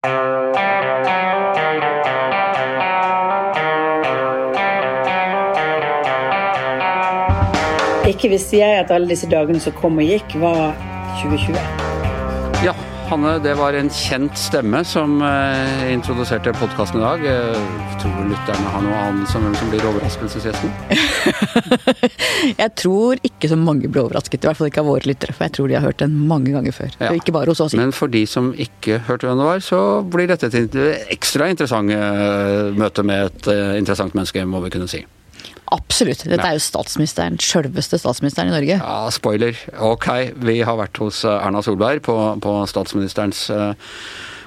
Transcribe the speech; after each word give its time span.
Ikke 0.00 0.12
visste 8.32 8.56
jeg 8.56 8.80
at 8.80 8.90
alle 8.90 9.08
disse 9.12 9.28
dagene 9.28 9.60
som 9.60 9.76
kom 9.76 10.00
og 10.00 10.08
gikk, 10.08 10.38
var 10.40 10.72
2020. 11.20 11.60
Ja, 12.64 12.72
Hanne, 13.10 13.40
det 13.42 13.56
var 13.58 13.74
en 13.74 13.88
kjent 13.90 14.38
stemme 14.38 14.84
som 14.86 15.16
eh, 15.26 15.88
introduserte 15.90 16.52
podkasten 16.54 17.00
i 17.00 17.02
dag. 17.02 17.24
Jeg 17.26 17.96
tror 18.04 18.28
lytterne 18.28 18.70
har 18.70 18.84
noe 18.84 19.00
annet 19.08 19.32
som 19.32 19.42
hvem 19.42 19.56
som 19.58 19.72
blir 19.72 19.82
overraskelsesgjesten? 19.88 20.70
jeg 22.62 22.70
tror 22.78 23.18
ikke 23.26 23.50
så 23.50 23.58
mange 23.58 23.90
blir 23.90 24.04
overrasket, 24.04 24.46
i 24.46 24.46
hvert 24.46 24.60
fall 24.60 24.70
ikke 24.70 24.84
av 24.84 24.92
våre 24.92 25.10
lyttere. 25.10 25.34
For 25.34 25.48
jeg 25.48 25.56
tror 25.58 25.72
de 25.72 25.78
har 25.80 25.88
hørt 25.88 25.98
den 26.04 26.14
mange 26.30 26.54
ganger 26.54 26.76
før. 26.76 26.94
Ja. 27.00 27.10
Og 27.10 27.18
ikke 27.18 27.34
bare 27.34 27.50
hos 27.50 27.66
oss. 27.66 27.74
Men 27.74 27.90
for 27.90 28.14
de 28.14 28.22
som 28.30 28.52
ikke 28.54 29.02
hørte 29.10 29.26
hvem 29.26 29.42
det 29.42 29.50
var, 29.56 29.66
så 29.72 29.84
blir 30.06 30.30
dette 30.30 30.54
et 30.54 30.82
ekstra 31.10 31.50
interessant 31.50 31.90
eh, 31.90 32.70
møte 32.78 33.02
med 33.02 33.26
et 33.26 33.50
eh, 33.50 33.78
interessant 33.82 34.14
menneske, 34.14 34.46
må 34.46 34.62
vi 34.62 34.70
kunne 34.76 34.86
si. 34.86 35.02
Absolutt. 35.74 36.24
Dette 36.26 36.46
er 36.46 36.56
jo 36.58 36.62
statsministeren, 36.64 37.38
sjølveste 37.38 38.00
statsministeren 38.00 38.50
i 38.50 38.54
Norge. 38.56 38.80
Ja, 38.80 38.96
spoiler. 39.14 39.58
Ok, 39.86 40.08
vi 40.42 40.60
har 40.66 40.78
vært 40.80 40.98
hos 41.02 41.22
eh, 41.28 41.46
Erna 41.46 41.62
Solberg 41.62 42.02
på, 42.06 42.16
på 42.42 42.56
statsministerens 42.70 43.44
uh, 43.54 43.94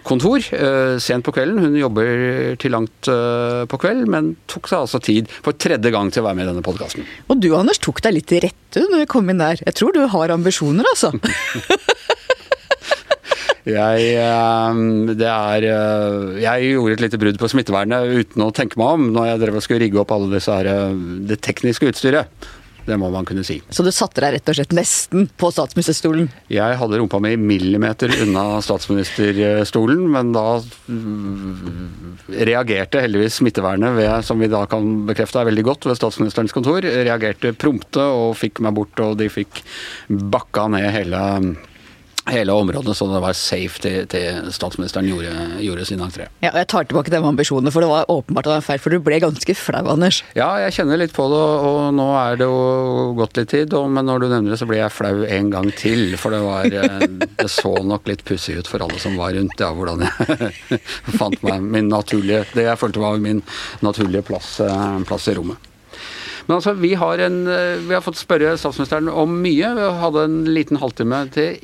kontor 0.03 0.43
uh, 0.51 0.99
sent 0.99 1.23
på 1.23 1.35
kvelden. 1.35 1.61
Hun 1.63 1.79
jobber 1.79 2.57
til 2.59 2.75
langt 2.75 3.07
på 3.07 3.79
kveld, 3.79 4.03
men 4.11 4.33
tok 4.51 4.67
seg 4.71 4.83
altså 4.83 4.99
tid 5.03 5.31
for 5.31 5.55
tredje 5.55 5.93
gang 5.95 6.11
til 6.11 6.23
å 6.23 6.27
være 6.27 6.41
med 6.41 6.47
i 6.47 6.51
denne 6.51 6.65
podkasten. 6.65 7.07
Og 7.31 7.39
du 7.39 7.53
Anders 7.55 7.79
tok 7.83 8.03
deg 8.03 8.17
litt 8.19 8.27
til 8.31 8.43
rette 8.43 8.83
når 8.89 9.05
vi 9.05 9.11
kom 9.15 9.31
inn 9.31 9.41
der. 9.41 9.63
Jeg 9.63 9.79
tror 9.79 9.95
du 9.95 10.03
har 10.11 10.35
ambisjoner, 10.35 10.87
altså. 10.91 11.13
Jeg, 13.63 15.13
det 15.15 15.29
er, 15.29 15.67
jeg 16.43 16.73
gjorde 16.73 16.97
et 16.97 17.05
lite 17.05 17.19
brudd 17.21 17.39
på 17.39 17.51
smittevernet 17.53 18.11
uten 18.11 18.43
å 18.43 18.51
tenke 18.55 18.79
meg 18.81 18.97
om 18.97 19.05
når 19.15 19.29
jeg 19.29 19.43
drev 19.45 19.59
og 19.59 19.63
skulle 19.63 19.85
rigge 19.85 20.01
opp 20.01 20.11
alle 20.11 20.33
disse 20.33 20.57
her, 20.57 20.91
det 21.29 21.39
tekniske 21.45 21.93
utstyret. 21.93 22.51
Det 22.83 22.97
må 22.99 23.07
man 23.13 23.23
kunne 23.27 23.45
si. 23.47 23.61
Så 23.71 23.83
du 23.85 23.91
satte 23.95 24.19
deg 24.23 24.35
rett 24.35 24.49
og 24.51 24.57
slett 24.57 24.73
nesten 24.75 25.27
på 25.39 25.49
statsministerstolen? 25.55 26.27
Jeg 26.51 26.79
hadde 26.79 26.99
rumpa 26.99 27.19
mi 27.23 27.35
millimeter 27.39 28.11
unna 28.25 28.59
statsministerstolen, 28.65 30.03
men 30.11 30.33
da 30.35 30.59
reagerte 32.43 33.03
heldigvis 33.05 33.39
smittevernet, 33.39 33.95
ved, 33.95 34.11
som 34.27 34.43
vi 34.43 34.51
da 34.51 34.65
kan 34.69 35.05
bekrefte 35.07 35.39
er 35.39 35.51
veldig 35.51 35.67
godt 35.69 35.87
ved 35.87 35.99
statsministerens 35.99 36.55
kontor, 36.55 36.83
reagerte 36.83 37.55
prompte 37.55 38.03
og 38.03 38.35
fikk 38.39 38.59
meg 38.65 38.75
bort, 38.75 38.99
og 39.05 39.15
de 39.21 39.31
fikk 39.31 39.63
bakka 40.09 40.67
ned 40.75 40.91
hele 40.91 41.23
hele 42.31 42.53
området, 42.55 42.95
så 42.97 43.07
det 43.11 43.19
var 43.23 43.35
safe 43.35 43.81
til, 43.83 44.05
til 44.11 44.51
statsministeren 44.55 45.07
gjorde, 45.09 45.33
gjorde 45.63 45.87
sin 45.87 46.03
entré. 46.03 46.29
Ja, 46.43 46.53
og 46.53 46.59
jeg 46.61 46.69
tar 46.71 46.87
tilbake 46.87 47.11
de 47.11 47.19
ambisjonene, 47.19 47.73
for 47.73 47.83
det 47.83 47.89
var 47.91 48.11
åpenbart 48.11 48.47
en 48.47 48.55
var 48.57 48.65
feil. 48.65 48.81
For 48.83 48.93
du 48.93 49.03
ble 49.03 49.19
ganske 49.23 49.55
flau, 49.57 49.83
Anders. 49.91 50.21
Ja, 50.37 50.49
jeg 50.63 50.75
kjenner 50.77 51.01
litt 51.01 51.15
på 51.15 51.25
det, 51.31 51.41
og 51.67 51.81
nå 51.97 52.07
er 52.19 52.39
det 52.39 52.47
jo 52.47 53.11
gått 53.19 53.41
litt 53.41 53.51
tid. 53.53 53.75
Og, 53.77 53.89
men 53.91 54.07
når 54.07 54.23
du 54.23 54.27
nevner 54.29 54.55
det, 54.55 54.61
så 54.61 54.69
blir 54.69 54.81
jeg 54.83 54.95
flau 54.95 55.25
en 55.27 55.51
gang 55.53 55.69
til. 55.79 56.15
For 56.19 56.35
det 56.35 56.41
var 56.45 56.69
eh, 56.71 57.07
Det 57.43 57.49
så 57.51 57.73
nok 57.83 58.07
litt 58.07 58.23
pussig 58.27 58.57
ut 58.61 58.71
for 58.71 58.85
alle 58.85 59.01
som 59.03 59.19
var 59.19 59.35
rundt, 59.35 59.59
ja, 59.59 59.73
hvordan 59.75 60.05
jeg 60.07 60.79
fant 61.19 61.43
meg 61.45 61.63
min 61.63 61.89
naturlige 61.91 62.43
Det 62.53 62.67
jeg 62.67 62.79
følte 62.79 63.01
var 63.03 63.19
min 63.21 63.43
naturlige 63.83 64.23
plass, 64.27 64.55
eh, 64.63 64.99
plass 65.07 65.27
i 65.31 65.37
rommet. 65.39 65.72
Men 66.47 66.57
altså, 66.57 66.73
vi 66.75 66.93
har, 66.99 67.21
en, 67.23 67.37
eh, 67.47 67.79
vi 67.87 67.95
har 67.95 68.03
fått 68.03 68.19
spørre 68.19 68.55
statsministeren 68.59 69.07
om 69.09 69.31
mye. 69.43 69.69
Vi 69.77 69.87
hadde 70.01 70.25
en 70.27 70.39
liten 70.51 70.79
halvtime 70.81 71.21
til. 71.33 71.55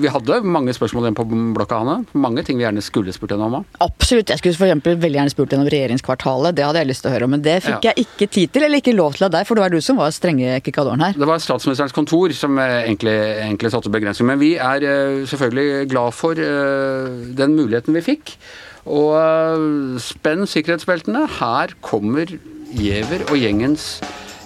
Vi 0.00 0.12
hadde 0.12 0.40
mange 0.48 0.72
spørsmål 0.76 1.08
igjen 1.08 1.18
på 1.18 1.26
blokka, 1.56 1.82
Hanne. 1.82 2.08
Mange 2.16 2.44
ting 2.46 2.58
vi 2.60 2.64
gjerne 2.64 2.84
skulle 2.84 3.12
spurt 3.12 3.34
henne 3.34 3.50
om. 3.50 3.66
Absolutt. 3.84 4.32
Jeg 4.32 4.40
skulle 4.40 4.56
for 4.56 5.02
veldig 5.04 5.20
gjerne 5.20 5.34
spurt 5.34 5.52
henne 5.52 5.66
om 5.66 5.72
regjeringskvartalet. 5.72 6.56
Det 6.56 6.64
hadde 6.64 6.82
jeg 6.82 6.90
lyst 6.92 7.04
til 7.04 7.12
å 7.12 7.14
høre 7.16 7.28
om, 7.28 7.34
men 7.36 7.44
det 7.44 7.58
fikk 7.66 7.84
ja. 7.84 7.92
jeg 7.92 8.06
ikke 8.08 8.30
tid 8.38 8.54
til, 8.54 8.66
eller 8.66 8.80
ikke 8.80 8.96
lov 8.96 9.18
til 9.18 9.28
av 9.28 9.34
deg, 9.36 9.48
for 9.48 9.58
det 9.58 9.66
var 9.66 9.74
du 9.74 9.80
som 9.84 10.00
var 10.00 10.14
strenge 10.14 10.58
kikadoren 10.64 11.04
her. 11.04 11.18
Det 11.18 11.28
var 11.28 11.42
statsministerens 11.42 11.96
kontor 11.96 12.32
som 12.36 12.58
egentlig, 12.64 13.16
egentlig 13.44 13.74
satte 13.74 13.92
begrensninger. 13.92 14.32
Men 14.32 14.40
vi 14.40 14.54
er 14.56 14.88
eh, 14.88 15.24
selvfølgelig 15.28 15.90
glad 15.92 16.16
for 16.16 16.40
eh, 16.40 17.28
den 17.36 17.58
muligheten 17.58 17.96
vi 17.96 18.04
fikk. 18.08 18.38
Og 18.84 20.00
spenn 20.04 20.44
sikkerhetsbeltene. 20.48 21.24
Her 21.38 21.72
kommer 21.84 22.28
Giæver 22.74 23.22
og 23.30 23.36
gjengens 23.38 24.00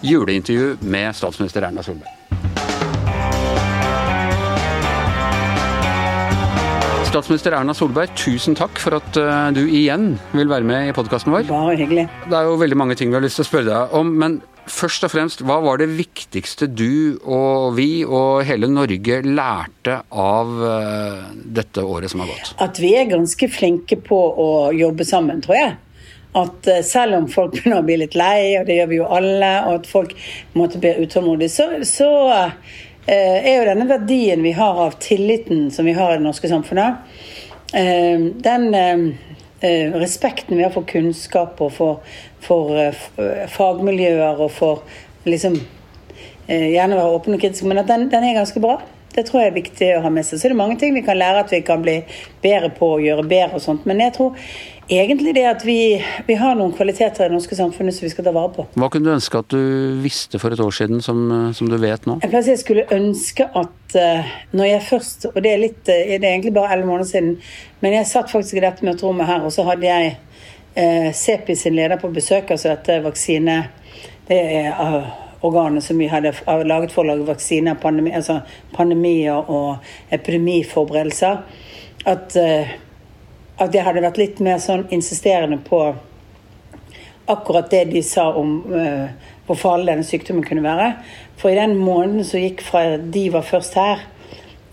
juleintervju 0.05 0.75
med 0.84 1.15
statsminister 1.16 1.65
Erna 1.65 1.81
Solberg. 1.81 2.12
Statsminister 7.09 7.56
Erna 7.56 7.72
Solberg, 7.72 8.12
tusen 8.21 8.53
takk 8.59 8.77
for 8.83 8.99
at 8.99 9.17
uh, 9.17 9.49
du 9.56 9.62
igjen 9.65 10.19
vil 10.37 10.53
være 10.53 10.69
med 10.69 10.91
i 10.91 10.93
podkasten 10.93 11.33
vår. 11.33 11.49
Bare 11.49 11.78
hyggelig. 11.81 12.05
Det 12.28 12.37
er 12.37 12.50
jo 12.50 12.61
veldig 12.61 12.77
mange 12.77 12.99
ting 13.00 13.09
vi 13.09 13.17
har 13.17 13.25
lyst 13.25 13.41
til 13.41 13.47
å 13.47 13.49
spørre 13.49 13.71
deg 13.71 13.97
om, 13.97 14.12
men 14.21 14.38
først 14.69 15.09
og 15.09 15.15
fremst, 15.15 15.41
hva 15.49 15.56
var 15.65 15.81
det 15.81 15.88
viktigste 15.97 16.69
du 16.69 17.17
og 17.25 17.72
vi 17.81 18.05
og 18.05 18.44
hele 18.44 18.69
Norge 18.69 19.22
lærte 19.25 20.03
av 20.12 20.53
uh, 20.61 21.33
dette 21.33 21.81
året 21.81 22.12
som 22.12 22.27
har 22.27 22.34
gått? 22.34 22.56
At 22.61 22.84
vi 22.84 22.93
er 23.00 23.09
ganske 23.09 23.49
flinke 23.56 23.97
på 24.05 24.21
å 24.37 24.50
jobbe 24.77 25.09
sammen, 25.09 25.41
tror 25.41 25.62
jeg 25.62 25.77
at 26.33 26.66
eh, 26.66 26.83
selv 26.83 27.15
om 27.15 27.28
folk 27.28 27.53
begynner 27.56 27.81
å 27.81 27.87
bli 27.87 27.99
litt 28.03 28.16
lei, 28.19 28.59
og 28.59 28.69
det 28.69 28.78
gjør 28.78 28.91
vi 28.91 29.00
jo 29.00 29.09
alle, 29.19 29.53
og 29.69 29.81
at 29.81 29.89
folk 29.91 30.15
måtte 30.59 30.81
bli 30.83 30.94
utålmodige, 31.05 31.53
så, 31.53 31.69
så 31.89 32.11
uh, 32.28 32.77
er 33.09 33.55
jo 33.55 33.69
denne 33.71 33.89
verdien 33.89 34.44
vi 34.44 34.53
har 34.56 34.83
av 34.84 34.99
tilliten 35.03 35.69
som 35.75 35.88
vi 35.88 35.97
har 35.97 36.12
i 36.12 36.21
det 36.21 36.27
norske 36.27 36.50
samfunnet, 36.50 37.17
uh, 37.72 38.28
den 38.44 38.71
respekten 39.59 40.55
vi 40.55 40.62
har 40.62 40.71
for 40.71 40.87
kunnskap 40.87 41.59
og 41.65 41.72
for, 41.75 42.12
for 42.38 42.93
fagmiljøer 43.50 44.38
og 44.38 44.53
for 44.55 45.00
liksom 45.27 45.59
Gjerne 46.49 46.97
være 46.97 47.12
åpen 47.12 47.34
og 47.37 47.43
kritisk, 47.43 47.67
men 47.69 47.83
at 47.83 47.91
den, 47.91 48.06
den 48.09 48.25
er 48.25 48.38
ganske 48.38 48.61
bra. 48.65 48.78
Det 49.12 49.27
tror 49.28 49.43
jeg 49.43 49.50
er 49.50 49.56
viktig 49.59 49.88
å 49.99 49.99
ha 50.00 50.09
med 50.15 50.25
seg. 50.25 50.38
Så 50.41 50.47
er 50.47 50.55
det 50.55 50.56
mange 50.56 50.78
ting 50.81 50.94
vi 50.97 51.03
kan 51.05 51.19
lære 51.21 51.43
at 51.43 51.53
vi 51.53 51.59
kan 51.61 51.83
bli 51.84 51.99
bedre 52.41 52.71
på 52.72 52.94
å 52.94 53.03
gjøre 53.05 53.27
bedre 53.28 53.59
og 53.59 53.65
sånt. 53.67 53.84
Men 53.84 54.00
jeg 54.00 54.15
tror 54.17 54.38
egentlig 54.88 55.34
det 55.37 55.44
at 55.49 55.65
vi, 55.66 55.99
vi, 56.26 56.37
har 56.41 56.56
noen 56.56 56.72
kvaliteter 56.76 57.25
i 57.25 57.28
det 57.28 57.37
norske 57.37 57.56
samfunnet 57.59 57.97
som 57.97 58.06
vi 58.06 58.12
skal 58.12 58.26
ta 58.26 58.32
vare 58.34 58.53
på. 58.56 58.66
Hva 58.78 58.88
kunne 58.93 59.09
du 59.09 59.15
ønske 59.15 59.43
at 59.43 59.50
du 59.53 59.60
visste 60.03 60.41
for 60.41 60.54
et 60.54 60.62
år 60.65 60.75
siden 60.75 61.03
som, 61.04 61.21
som 61.56 61.71
du 61.71 61.76
vet 61.81 62.09
nå? 62.09 62.19
Jeg, 62.25 62.44
jeg 62.49 62.62
skulle 62.62 62.87
ønske 62.94 63.49
at 63.49 63.99
uh, 63.99 64.32
når 64.56 64.71
jeg 64.71 64.87
først 64.88 65.28
Og 65.34 65.38
det 65.44 65.53
er, 65.53 65.62
litt, 65.62 65.82
uh, 65.84 65.93
det 66.09 66.22
er 66.22 66.32
egentlig 66.32 66.54
bare 66.56 66.72
elleve 66.75 66.91
måneder 66.91 67.10
siden, 67.10 67.37
men 67.84 67.97
jeg 67.99 68.10
satt 68.10 68.32
faktisk 68.32 68.59
i 68.59 68.65
dette 68.65 68.87
møterommet 68.87 69.28
her, 69.28 69.44
og 69.44 69.54
så 69.54 69.66
hadde 69.69 69.88
jeg 69.88 70.16
uh, 70.16 71.09
CEPI 71.12 71.56
sin 71.59 71.76
leder 71.76 72.00
på 72.00 72.12
besøk, 72.15 72.53
altså 72.55 72.75
dette 72.75 73.00
vaksine... 73.06 73.62
Det 74.28 74.37
er 74.37 74.75
uh, 74.76 75.09
organet 75.47 75.84
som 75.84 75.99
vi 76.00 76.09
hadde 76.10 76.34
laget 76.66 76.93
for 76.93 77.05
å 77.05 77.12
lage 77.12 77.28
vaksiner, 77.28 77.78
pandemi, 77.81 78.10
altså 78.12 78.41
pandemier 78.75 79.47
og 79.49 79.87
epidemiforberedelser. 80.12 81.38
At 82.10 82.37
uh, 82.37 82.75
at 83.58 83.74
jeg 83.74 83.84
hadde 83.84 84.04
vært 84.04 84.20
litt 84.20 84.42
mer 84.44 84.60
sånn 84.62 84.86
insisterende 84.94 85.58
på 85.66 85.82
akkurat 87.28 87.69
det 87.70 87.88
de 87.91 88.02
sa 88.06 88.28
om 88.38 88.60
uh, 88.72 89.08
hvor 89.48 89.58
farlig 89.58 89.91
denne 89.91 90.06
sykdommen 90.06 90.46
kunne 90.46 90.64
være. 90.64 90.92
For 91.41 91.52
i 91.52 91.58
den 91.58 91.76
måneden 91.76 92.24
som 92.26 92.41
gikk 92.41 92.62
fra 92.64 92.96
de 92.98 93.26
var 93.34 93.44
først 93.46 93.76
her, 93.78 94.06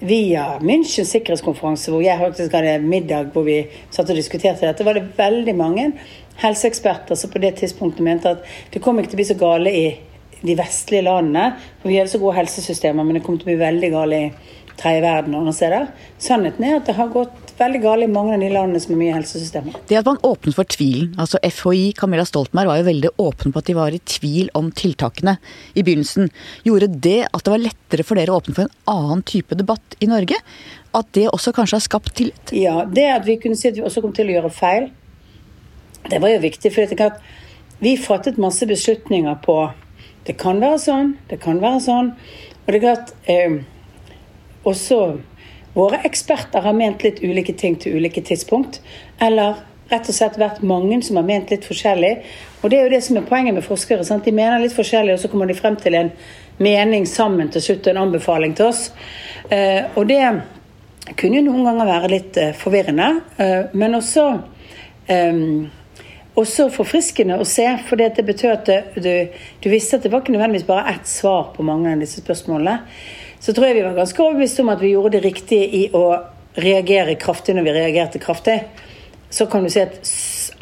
via 0.05 0.57
Münchens 0.59 1.13
sikkerhetskonferanse, 1.15 1.91
hvor 1.91 2.03
jeg 2.03 2.19
faktisk 2.19 2.53
hadde 2.53 2.79
middag 2.83 3.31
hvor 3.33 3.45
vi 3.47 3.61
satt 3.93 4.09
og 4.11 4.17
diskuterte 4.19 4.67
dette, 4.67 4.85
var 4.85 4.97
det 4.97 5.15
veldig 5.17 5.55
mange 5.55 5.85
helseeksperter 6.41 7.15
som 7.15 7.31
på 7.31 7.39
det 7.39 7.53
tidspunktet 7.61 8.03
mente 8.03 8.33
at 8.35 8.43
det 8.73 8.81
kom 8.83 8.99
ikke 8.99 9.13
til 9.13 9.17
å 9.17 9.21
bli 9.21 9.29
så 9.29 9.37
gale 9.39 9.71
i 9.71 9.85
de 10.45 10.57
vestlige 10.59 11.05
landene, 11.07 11.55
for 11.79 11.89
vi 11.89 11.97
hadde 11.97 12.11
så 12.11 12.19
gode 12.21 12.35
helsesystemer, 12.37 13.07
men 13.07 13.17
det 13.17 13.23
kom 13.25 13.39
til 13.39 13.47
å 13.47 13.53
bli 13.53 13.61
veldig 13.63 13.91
gale 13.95 14.19
i 14.19 14.29
tredje 14.75 15.01
verden 15.05 15.33
og 15.33 15.45
andre 15.45 15.55
steder. 15.55 15.87
Sannheten 16.21 16.67
er 16.67 16.77
at 16.81 16.89
det 16.89 16.97
har 16.99 17.13
gått 17.13 17.44
veldig 17.59 17.81
galt 17.83 18.05
i 18.05 18.09
mange 18.11 18.35
av 18.35 18.41
de 18.43 18.49
landene 18.51 18.81
som 18.83 18.93
har 18.93 18.99
mye 18.99 19.15
helsesystemer. 19.15 19.77
Det 19.89 19.97
at 19.99 20.07
man 20.07 20.19
åpnet 20.27 20.57
for 20.57 20.67
tvilen, 20.71 21.13
altså 21.21 21.39
FHI, 21.43 21.93
Camilla 21.97 22.25
Stoltenberg 22.27 22.71
var 22.71 22.81
jo 22.81 22.87
veldig 22.89 23.11
åpen 23.23 23.53
på 23.53 23.61
at 23.61 23.69
de 23.69 23.77
var 23.77 23.95
i 23.95 24.01
tvil 24.03 24.49
om 24.57 24.71
tiltakene 24.75 25.37
i 25.73 25.85
begynnelsen. 25.85 26.31
Gjorde 26.67 26.89
det 27.05 27.21
at 27.29 27.45
det 27.45 27.53
var 27.53 27.63
lettere 27.63 28.07
for 28.07 28.19
dere 28.19 28.33
å 28.33 28.41
åpne 28.41 28.57
for 28.57 28.67
en 28.67 28.91
annen 28.95 29.23
type 29.27 29.57
debatt 29.57 29.97
i 30.03 30.09
Norge? 30.11 30.39
At 30.95 31.11
det 31.17 31.29
også 31.31 31.55
kanskje 31.55 31.79
har 31.79 31.85
skapt 31.87 32.13
tillit? 32.19 32.53
Ja, 32.55 32.83
det 32.85 33.07
at 33.13 33.27
vi 33.27 33.39
kunne 33.41 33.59
si 33.59 33.69
at 33.71 33.79
vi 33.79 33.85
også 33.85 34.03
kom 34.03 34.15
til 34.15 34.31
å 34.31 34.37
gjøre 34.37 34.53
feil, 34.55 34.91
det 36.11 36.19
var 36.21 36.35
jo 36.35 36.43
viktig. 36.43 36.71
For 36.75 37.09
vi 37.79 37.95
fattet 37.99 38.37
masse 38.41 38.67
beslutninger 38.67 39.39
på 39.43 39.57
det 40.25 40.37
kan 40.41 40.57
være 40.61 40.79
sånn, 40.81 41.15
det 41.29 41.37
kan 41.43 41.59
være 41.61 41.81
sånn. 41.85 42.11
Og 42.65 42.71
det 42.73 42.79
er 42.79 42.81
klart 42.81 43.11
eh, 43.29 43.59
Også 44.65 45.19
Våre 45.75 45.99
eksperter 46.07 46.63
har 46.63 46.75
ment 46.75 47.03
litt 47.03 47.21
ulike 47.23 47.53
ting 47.53 47.75
til 47.79 47.99
ulike 47.99 48.23
tidspunkt. 48.23 48.79
Eller 49.21 49.59
rett 49.91 50.09
og 50.09 50.17
slett 50.17 50.39
vært 50.39 50.63
mange 50.65 51.01
som 51.05 51.19
har 51.19 51.27
ment 51.27 51.51
litt 51.53 51.67
forskjellig. 51.67 52.13
Og 52.63 52.71
det 52.71 52.79
er 52.79 52.87
jo 52.87 52.95
det 52.95 53.03
som 53.05 53.19
er 53.19 53.27
poenget 53.27 53.57
med 53.57 53.65
forskere. 53.65 54.05
Sant? 54.07 54.25
De 54.25 54.33
mener 54.33 54.63
litt 54.63 54.75
forskjellig, 54.75 55.15
og 55.15 55.21
så 55.21 55.29
kommer 55.31 55.49
de 55.49 55.57
frem 55.57 55.77
til 55.79 55.97
en 55.99 56.11
mening 56.63 57.05
sammen 57.09 57.51
til 57.53 57.61
slutt, 57.61 57.85
og 57.85 57.93
en 57.93 58.03
anbefaling 58.07 58.55
til 58.57 58.71
oss. 58.71 58.87
Eh, 59.51 59.83
og 59.93 60.07
det 60.09 60.23
kunne 61.19 61.41
jo 61.41 61.47
noen 61.49 61.67
ganger 61.67 61.89
være 61.91 62.11
litt 62.13 62.39
eh, 62.41 62.53
forvirrende, 62.57 63.09
eh, 63.37 63.73
men 63.77 63.99
også 63.99 64.29
også 65.05 66.63
forfriskende 66.73 67.35
å 67.37 67.45
se, 67.45 67.67
for 67.85 68.01
det 68.01 68.23
betød 68.25 68.49
at 68.49 68.95
du, 68.97 69.11
du, 69.61 69.67
visste 69.69 69.99
at 69.99 70.07
det 70.07 70.09
var 70.09 70.23
ikke 70.23 70.33
nødvendigvis 70.33 70.65
bare 70.65 70.95
ett 70.95 71.05
svar 71.05 71.51
på 71.53 71.61
mange 71.67 71.91
av 71.93 72.01
disse 72.01 72.23
spørsmålene. 72.23 72.79
Så 73.45 73.53
tror 73.53 73.67
jeg 73.67 73.75
vi 73.77 73.85
var 73.85 73.93
ganske 73.93 74.23
overbevist 74.23 74.59
om 74.63 74.71
at 74.73 74.79
vi 74.81 74.95
gjorde 74.95 75.19
det 75.19 75.27
riktige 75.27 75.65
i 75.77 75.81
å 75.93 76.05
reagere 76.57 77.13
kraftig 77.21 77.53
når 77.53 77.67
vi 77.67 77.73
reagerte 77.75 78.21
kraftig. 78.23 78.55
Så 79.29 79.45
kan 79.51 79.61
du 79.61 79.69
si 79.69 79.83
at 79.83 79.99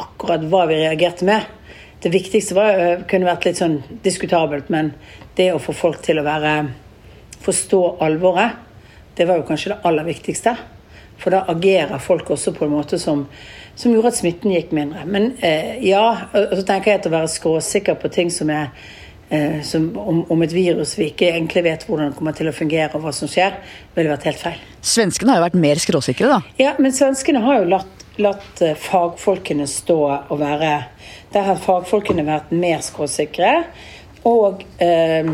akkurat 0.04 0.44
hva 0.52 0.66
vi 0.68 0.82
reagerte 0.82 1.24
med 1.28 1.46
Det 2.04 2.12
viktigste 2.12 2.58
var, 2.58 3.06
kunne 3.08 3.30
vært 3.30 3.46
litt 3.48 3.62
sånn 3.62 3.78
diskutabelt, 4.04 4.68
men 4.68 4.90
det 5.38 5.54
å 5.54 5.62
få 5.64 5.72
folk 5.72 6.02
til 6.04 6.20
å 6.20 6.26
være 6.26 6.52
forstå 7.46 7.80
alvoret, 8.04 8.58
det 9.16 9.30
var 9.30 9.40
jo 9.40 9.46
kanskje 9.48 9.72
det 9.72 9.78
aller 9.88 10.04
viktigste. 10.10 10.52
For 11.16 11.32
da 11.32 11.46
agerer 11.54 12.04
folk 12.04 12.34
også 12.36 12.52
på 12.58 12.68
en 12.68 12.76
måte 12.76 13.00
som 13.00 13.24
som 13.76 13.94
gjorde 13.94 14.12
at 14.12 14.18
smitten 14.20 14.52
gikk 14.54 14.74
mindre. 14.76 15.06
Men 15.10 15.32
eh, 15.42 15.80
ja, 15.88 16.04
og 16.34 16.52
så 16.60 16.66
tenker 16.68 16.92
jeg 16.92 17.02
at 17.02 17.08
å 17.10 17.14
være 17.16 17.32
skråsikker 17.32 17.98
på 18.02 18.12
ting 18.14 18.30
som 18.34 18.52
er 18.54 18.68
eh, 18.68 18.92
som, 19.66 19.88
om, 19.98 20.20
om, 20.30 20.42
et 20.46 20.54
virus 20.54 20.92
vi 21.00 21.08
ikke 21.10 21.32
egentlig 21.32 21.64
vet 21.66 21.86
hvordan 21.88 22.12
det 22.12 22.18
kommer 22.20 22.36
til 22.38 22.52
å 22.52 22.54
fungere 22.56 22.98
og 22.98 23.06
hva 23.06 23.14
som 23.16 23.30
skjer, 23.32 23.56
ville 23.96 24.12
vært 24.12 24.28
helt 24.30 24.42
feil. 24.42 24.60
Svenskene 24.84 25.34
har 25.34 25.42
jo 25.42 25.46
vært 25.48 25.62
mer 25.64 25.82
skråsikre, 25.82 26.30
da? 26.30 26.56
Ja, 26.60 26.76
men 26.78 26.94
svenskene 26.96 27.42
har 27.46 27.62
jo 27.62 27.72
latt, 27.72 28.06
latt 28.22 28.62
eh, 28.62 28.76
fagfolkene 28.78 29.66
stå 29.70 30.00
og 30.12 30.38
være 30.42 30.76
Der 31.34 31.48
har 31.48 31.58
fagfolkene 31.58 32.28
vært 32.28 32.52
mer 32.54 32.84
skråsikre. 32.86 33.56
Og 34.30 34.62
eh, 34.84 35.34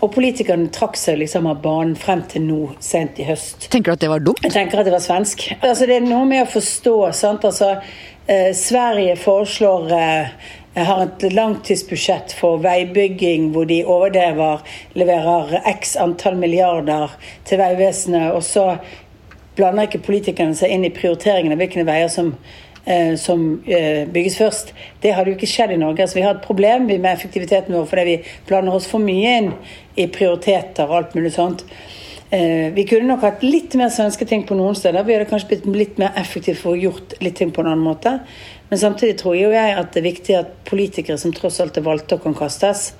og 0.00 0.08
politikerne 0.14 0.70
trakk 0.72 0.96
seg 0.96 1.18
liksom 1.20 1.48
av 1.50 1.58
banen 1.64 1.92
frem 1.98 2.22
til 2.28 2.46
nå, 2.46 2.60
sent 2.80 3.18
i 3.20 3.26
høst. 3.28 3.68
Tenker 3.72 3.92
du 3.92 3.98
at 3.98 4.04
det 4.04 4.08
var 4.12 4.22
dumt? 4.24 4.40
Jeg 4.46 4.54
tenker 4.54 4.80
at 4.80 4.88
det 4.88 4.94
var 4.94 5.04
svensk. 5.04 5.44
Altså, 5.58 5.88
det 5.88 5.98
er 5.98 6.06
noe 6.06 6.24
med 6.28 6.46
å 6.46 6.48
forstå. 6.48 6.94
sant? 7.16 7.44
Altså, 7.44 7.74
eh, 8.24 8.50
Sverige 8.56 9.18
foreslår 9.20 9.92
eh, 9.98 10.54
har 10.76 11.02
et 11.02 11.24
langtidsbudsjett 11.34 12.32
for 12.38 12.60
veibygging 12.62 13.50
hvor 13.54 13.66
de 13.66 13.82
overdrever, 13.82 14.62
leverer 14.94 15.60
x 15.72 15.96
antall 15.98 16.38
milliarder 16.38 17.16
til 17.48 17.58
Vegvesenet. 17.58 18.30
Og 18.36 18.44
så 18.46 18.76
blander 19.58 19.88
ikke 19.88 20.04
politikerne 20.06 20.54
seg 20.54 20.72
inn 20.72 20.86
i 20.86 20.94
prioriteringen 20.94 21.56
av 21.56 21.62
hvilke 21.62 21.86
veier 21.88 22.12
som 22.12 22.36
Eh, 22.84 23.16
som 23.16 23.62
eh, 23.66 24.08
bygges 24.08 24.36
først. 24.36 24.72
Det 25.02 25.12
hadde 25.12 25.30
jo 25.30 25.36
ikke 25.36 25.48
skjedd 25.50 25.74
i 25.74 25.80
Norge. 25.80 26.00
Altså, 26.00 26.16
vi 26.16 26.22
har 26.24 26.38
et 26.38 26.44
problem 26.44 26.86
med 26.88 27.10
effektiviteten 27.12 27.76
vår 27.76 27.88
fordi 27.90 28.04
vi 28.08 28.14
blander 28.48 28.74
oss 28.74 28.86
for 28.88 29.04
mye 29.04 29.34
inn 29.36 29.50
i 30.00 30.06
prioriteter 30.08 30.88
og 30.88 30.96
alt 30.96 31.16
mulig 31.18 31.34
sånt. 31.34 31.66
Eh, 32.32 32.70
vi 32.72 32.86
kunne 32.88 33.10
nok 33.10 33.26
hatt 33.26 33.44
litt 33.44 33.76
mer 33.76 33.92
svenske 33.92 34.24
ting 34.24 34.46
på 34.48 34.56
noen 34.56 34.78
steder. 34.78 35.04
Vi 35.04 35.12
hadde 35.12 35.28
kanskje 35.28 35.52
blitt 35.52 35.68
litt 35.76 36.00
mer 36.00 36.16
effektive 36.16 36.56
for 36.62 36.72
å 36.72 36.80
gjort 36.80 37.18
litt 37.20 37.36
ting 37.36 37.52
på 37.52 37.60
en 37.60 37.68
annen 37.74 37.84
måte. 37.84 38.16
Men 38.70 38.78
samtidig 38.78 39.18
tror 39.18 39.34
jo 39.34 39.50
jeg 39.50 39.74
at 39.74 39.90
det 39.92 40.00
er 40.00 40.06
viktig 40.06 40.36
at 40.38 40.52
politikere 40.68 41.18
som 41.18 41.34
tross 41.34 41.58
alt 41.62 41.78
er 41.78 41.86
valgte 41.86 42.16
og 42.16 42.26
kan 42.26 42.36
kastes, 42.38 42.92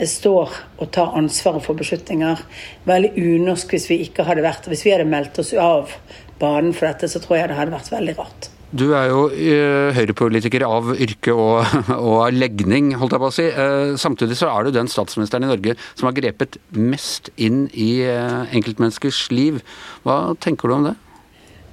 står 0.00 0.54
og 0.80 0.86
tar 0.94 1.16
ansvaret 1.18 1.64
for 1.64 1.76
beslutninger. 1.76 2.40
Veldig 2.88 3.10
unorsk 3.20 3.74
hvis 3.74 3.90
vi 3.90 4.00
ikke 4.06 4.24
hadde 4.24 4.44
vært 4.46 4.68
Hvis 4.70 4.86
vi 4.86 4.94
hadde 4.94 5.08
meldt 5.08 5.36
oss 5.42 5.52
av 5.52 5.92
banen 6.40 6.72
for 6.72 6.88
dette, 6.88 7.10
så 7.10 7.20
tror 7.20 7.36
jeg 7.36 7.50
det 7.50 7.58
hadde 7.58 7.74
vært 7.74 7.92
veldig 7.92 8.16
rart. 8.16 8.48
Du 8.70 8.92
er 8.94 9.08
jo 9.10 9.24
uh, 9.28 9.90
høyrepolitiker 9.96 10.62
av 10.62 10.92
yrke 10.94 11.34
og, 11.34 11.66
og, 11.90 12.16
av 12.22 12.32
legning, 12.32 12.92
holdt 12.96 13.16
jeg 13.16 13.22
på 13.22 13.28
å 13.28 13.34
si. 13.34 13.46
Uh, 13.50 13.92
samtidig 14.00 14.38
så 14.38 14.48
er 14.52 14.64
du 14.64 14.76
den 14.78 14.88
statsministeren 14.88 15.44
i 15.44 15.50
Norge 15.50 15.74
som 15.90 16.06
har 16.06 16.16
grepet 16.16 16.60
mest 16.72 17.32
inn 17.36 17.64
i 17.74 17.90
enkeltmenneskers 18.06 19.26
liv. 19.34 19.60
Hva 20.06 20.36
tenker 20.40 20.70
du 20.70 20.78
om 20.78 20.86
det? 20.88 20.96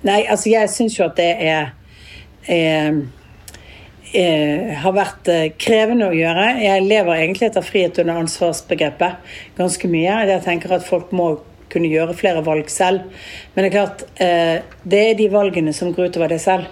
Nei, 0.08 0.24
altså 0.30 0.52
jeg 0.52 0.74
syns 0.74 0.98
jo 0.98 1.06
at 1.08 1.16
det 1.18 1.30
er, 1.48 1.72
er, 2.50 3.00
er 4.16 4.74
har 4.84 4.96
vært 4.96 5.30
krevende 5.60 6.08
å 6.08 6.16
gjøre. 6.16 6.48
Jeg 6.64 6.88
lever 6.88 7.20
egentlig 7.20 7.50
etter 7.50 7.66
frihet 7.66 8.00
under 8.04 8.22
ansvarsbegrepet 8.24 9.36
ganske 9.58 9.92
mye. 9.92 10.18
Jeg 10.32 10.44
tenker 10.46 10.78
at 10.78 10.88
folk 10.88 11.12
må 11.16 11.34
kunne 11.68 11.92
gjøre 11.92 12.16
flere 12.16 12.44
valg 12.46 12.70
selv. 12.72 13.10
Men 13.54 13.66
det 13.66 13.70
er 13.70 13.76
klart, 13.76 14.04
det 14.88 15.02
er 15.04 15.18
de 15.20 15.32
valgene 15.34 15.74
som 15.76 15.92
går 15.96 16.12
utover 16.12 16.32
deg 16.32 16.44
selv 16.44 16.72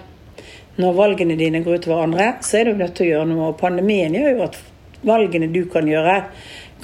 når 0.76 0.96
valgene 0.96 1.36
dine 1.40 1.62
går 1.64 1.80
utover 1.80 2.04
andre, 2.04 2.32
så 2.44 2.60
er 2.60 2.68
du 2.68 2.76
nødt 2.76 2.96
til 2.98 3.08
å 3.08 3.12
gjøre 3.14 3.28
noe. 3.30 3.50
Og 3.52 3.60
pandemien 3.60 4.14
gjør 4.14 4.34
jo 4.34 4.44
at 4.44 4.58
valgene 5.06 5.48
du 5.52 5.62
kan 5.72 5.88
gjøre, 5.88 6.18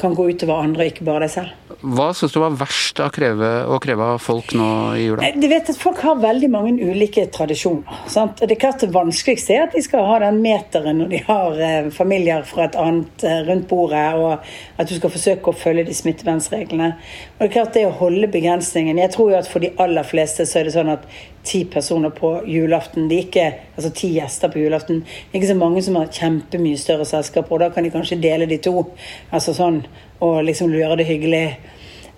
kan 0.01 0.17
gå 0.17 0.31
utover 0.33 0.63
andre, 0.65 0.89
ikke 0.89 1.05
bare 1.05 1.27
deg 1.27 1.35
selv. 1.35 1.59
Hva 1.81 2.09
syns 2.17 2.35
du 2.35 2.39
var 2.43 2.55
verst 2.61 3.01
å 3.03 3.09
kreve, 3.13 3.51
å 3.67 3.79
kreve 3.83 4.13
av 4.15 4.21
folk 4.23 4.53
nå 4.59 4.69
i 4.99 5.07
jula? 5.07 5.31
Du 5.37 5.49
vet 5.51 5.71
at 5.71 5.79
Folk 5.83 6.03
har 6.05 6.21
veldig 6.21 6.49
mange 6.53 6.73
ulike 6.79 7.25
tradisjoner. 7.35 8.03
Sant? 8.13 8.39
Det 8.39 8.55
er 8.55 8.61
klart 8.61 8.85
det 8.85 8.93
vanskeligste 8.95 9.57
er 9.57 9.65
at 9.67 9.75
de 9.77 9.83
skal 9.85 10.07
ha 10.07 10.21
den 10.23 10.39
meteren 10.45 11.01
når 11.01 11.11
de 11.11 11.23
har 11.27 11.59
eh, 11.59 11.91
familier 11.95 12.47
fra 12.47 12.69
et 12.69 12.79
annet 12.79 13.27
eh, 13.27 13.41
rundt 13.49 13.67
bordet, 13.71 14.05
og 14.19 14.79
at 14.79 14.89
du 14.89 14.95
skal 14.99 15.13
forsøke 15.15 15.51
å 15.51 15.59
følge 15.59 15.89
de 15.89 15.97
smittevernreglene. 15.97 16.93
Det 17.39 17.49
er 17.49 17.55
klart 17.57 17.75
det 17.75 17.87
å 17.89 17.97
holde 17.99 18.31
begrensningen 18.31 19.01
Jeg 19.01 19.15
tror 19.17 19.33
jo 19.33 19.41
at 19.41 19.51
for 19.51 19.65
de 19.65 19.73
aller 19.83 20.07
fleste 20.07 20.47
så 20.47 20.61
er 20.61 20.69
det 20.69 20.77
sånn 20.77 20.93
at 20.93 21.09
ti 21.43 21.65
personer 21.67 22.13
på 22.15 22.37
julaften 22.47 23.09
de 23.11 23.19
ikke, 23.25 23.49
Altså 23.73 23.91
ti 23.97 24.13
gjester 24.15 24.51
på 24.53 24.61
julaften. 24.61 25.01
Det 25.03 25.33
er 25.33 25.41
ikke 25.41 25.53
så 25.55 25.59
mange 25.59 25.83
som 25.83 25.97
har 25.97 26.11
kjempemye 26.13 26.79
større 26.79 27.07
selskaper, 27.09 27.57
og 27.57 27.63
da 27.65 27.71
kan 27.73 27.87
de 27.87 27.91
kanskje 27.95 28.21
dele 28.21 28.47
de 28.47 28.59
to. 28.63 28.85
Altså 29.33 29.55
sånn, 29.57 29.81
Og 30.23 30.43
liksom 30.47 30.75
gjøre 30.75 31.01
det 31.01 31.09
hyggelig. 31.09 31.47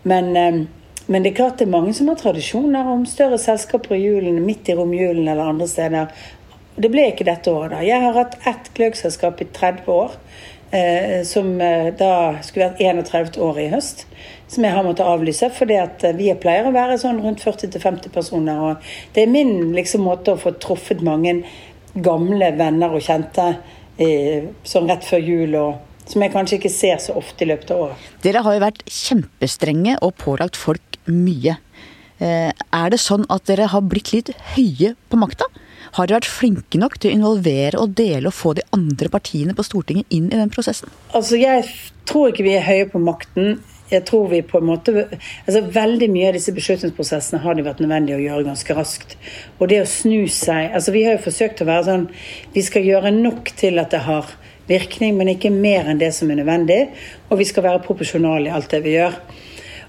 Men, 0.04 0.36
ehm, 0.36 0.64
men, 1.06 1.22
det 1.22 1.32
er 1.32 1.36
klart 1.36 1.58
det 1.58 1.66
er 1.68 1.76
mange 1.76 1.94
som 1.96 2.08
har 2.08 2.20
tradisjoner 2.20 2.88
om 2.92 3.06
større 3.08 3.38
selskaper 3.40 3.96
i 3.96 4.04
julen, 4.04 4.42
midt 4.44 4.68
i 4.68 4.76
romjulen 4.76 5.28
eller 5.28 5.52
andre 5.52 5.68
steder. 5.68 6.12
Det 6.76 6.90
ble 6.90 7.08
ikke 7.10 7.24
dette 7.28 7.52
året. 7.52 7.70
da. 7.70 7.84
Jeg 7.84 8.00
har 8.02 8.18
hatt 8.18 8.38
ett 8.46 8.72
gløggselskap 8.74 9.40
i 9.40 9.48
30 9.52 9.88
år. 9.92 10.18
Eh, 10.74 11.22
som 11.22 11.60
eh, 11.60 11.92
da 11.94 12.40
skulle 12.42 12.72
vært 12.72 12.80
31 12.82 13.38
år 13.38 13.60
i 13.62 13.68
høst. 13.70 14.06
Som 14.50 14.64
jeg 14.66 14.74
har 14.74 14.82
måttet 14.82 15.06
avlyse, 15.06 15.50
fordi 15.54 15.76
at 15.78 16.02
eh, 16.04 16.16
vi 16.18 16.32
pleier 16.34 16.66
å 16.66 16.74
være 16.74 16.98
sånn 16.98 17.20
rundt 17.22 17.44
40-50 17.44 18.10
personer. 18.10 18.58
og 18.58 18.88
Det 19.14 19.22
er 19.22 19.30
min 19.30 19.70
liksom, 19.76 20.02
måte 20.02 20.34
å 20.34 20.40
få 20.40 20.56
truffet 20.58 21.04
mange 21.04 21.42
gamle 21.94 22.50
venner 22.58 22.90
og 22.90 23.04
kjente 23.06 23.52
eh, 24.02 24.50
sånn 24.66 24.90
rett 24.90 25.06
før 25.06 25.22
jul 25.22 25.54
og 25.60 25.93
som 26.10 26.24
jeg 26.24 26.32
kanskje 26.34 26.58
ikke 26.60 26.72
ser 26.72 26.98
så 27.02 27.16
ofte 27.18 27.46
i 27.46 27.50
løpet 27.50 27.72
av 27.74 27.84
året. 27.88 28.08
Dere 28.24 28.42
har 28.44 28.56
jo 28.56 28.64
vært 28.64 28.82
kjempestrenge 28.90 29.98
og 30.04 30.16
pålagt 30.20 30.58
folk 30.60 30.98
mye. 31.08 31.56
Eh, 32.22 32.50
er 32.52 32.90
det 32.92 33.00
sånn 33.02 33.26
at 33.32 33.46
dere 33.50 33.68
har 33.72 33.84
blitt 33.88 34.12
litt 34.14 34.32
høye 34.54 34.94
på 35.10 35.20
makta? 35.20 35.48
Har 35.94 36.08
dere 36.08 36.20
vært 36.20 36.30
flinke 36.30 36.78
nok 36.80 36.96
til 36.98 37.12
å 37.12 37.18
involvere 37.18 37.80
og 37.80 37.94
dele 37.98 38.30
og 38.30 38.34
få 38.34 38.54
de 38.58 38.64
andre 38.74 39.10
partiene 39.12 39.54
på 39.54 39.66
Stortinget 39.66 40.10
inn 40.14 40.26
i 40.30 40.40
den 40.40 40.50
prosessen? 40.50 40.90
Altså, 41.14 41.38
Jeg 41.38 41.66
tror 42.06 42.30
ikke 42.30 42.46
vi 42.46 42.56
er 42.56 42.66
høye 42.66 42.90
på 42.90 42.98
makten. 43.02 43.60
Jeg 43.90 44.06
tror 44.08 44.28
vi 44.30 44.40
på 44.42 44.58
en 44.58 44.66
måte, 44.66 44.92
altså 45.46 45.60
Veldig 45.70 46.08
mye 46.10 46.30
av 46.30 46.38
disse 46.38 46.54
beslutningsprosessene 46.56 47.42
har 47.44 47.54
det 47.54 47.66
vært 47.66 47.82
nødvendig 47.84 48.16
å 48.16 48.22
gjøre 48.22 48.46
ganske 48.48 48.74
raskt. 48.74 49.16
Og 49.60 49.68
det 49.68 49.82
å 49.82 49.88
snu 49.88 50.24
seg 50.26 50.72
altså 50.72 50.94
Vi 50.94 51.04
har 51.04 51.18
jo 51.18 51.26
forsøkt 51.26 51.62
å 51.62 51.68
være 51.68 51.84
sånn 51.90 52.08
Vi 52.56 52.64
skal 52.64 52.88
gjøre 52.88 53.12
nok 53.14 53.52
til 53.60 53.78
at 53.82 53.92
det 53.94 54.02
har 54.08 54.32
virkning, 54.68 55.16
men 55.18 55.32
ikke 55.34 55.52
mer 55.52 55.90
enn 55.90 56.00
det 56.00 56.12
som 56.16 56.30
er 56.30 56.40
nødvendig. 56.40 56.80
Og 57.30 57.40
vi 57.40 57.48
skal 57.48 57.66
være 57.66 57.82
proporsjonale 57.84 58.48
i 58.48 58.54
alt 58.54 58.70
det 58.72 58.82
vi 58.84 58.96
gjør. 58.96 59.18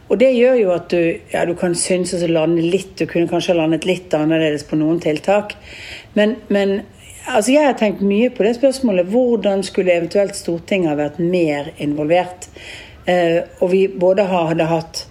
Og 0.05 0.19
det 0.21 0.31
gjør 0.35 0.57
jo 0.59 0.73
at 0.75 0.89
du, 0.93 0.99
ja, 1.31 1.45
du 1.49 1.55
kan 1.57 1.73
synes 1.77 2.13
å 2.13 2.27
lande 2.29 2.61
litt, 2.61 2.93
du 2.99 3.07
kunne 3.09 3.29
kanskje 3.29 3.57
landet 3.57 3.87
litt 3.89 4.13
annerledes 4.13 4.67
på 4.69 4.77
noen 4.77 4.99
tiltak. 5.01 5.55
Men, 6.13 6.35
men 6.53 6.77
altså 7.25 7.55
jeg 7.55 7.65
har 7.65 7.79
tenkt 7.79 8.03
mye 8.05 8.29
på 8.33 8.45
det 8.45 8.53
spørsmålet. 8.59 9.09
Hvordan 9.09 9.65
skulle 9.65 9.95
eventuelt 9.95 10.37
Stortinget 10.37 10.93
ha 10.93 10.99
vært 10.99 11.17
mer 11.23 11.71
involvert? 11.81 12.49
Eh, 13.09 13.41
og 13.61 13.71
vi 13.73 13.87
både 13.89 14.27
hadde 14.29 14.69
hatt 14.69 15.05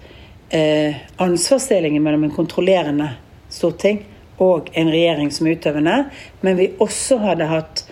eh, 0.55 1.03
ansvarsdelingen 1.23 2.03
mellom 2.03 2.29
en 2.29 2.35
kontrollerende 2.35 3.11
storting 3.51 4.05
og 4.43 4.71
en 4.75 4.91
regjering 4.91 5.31
som 5.31 5.47
utøvende, 5.47 5.99
men 6.43 6.57
vi 6.59 6.73
også 6.83 7.21
hadde 7.23 7.47
hatt 7.51 7.84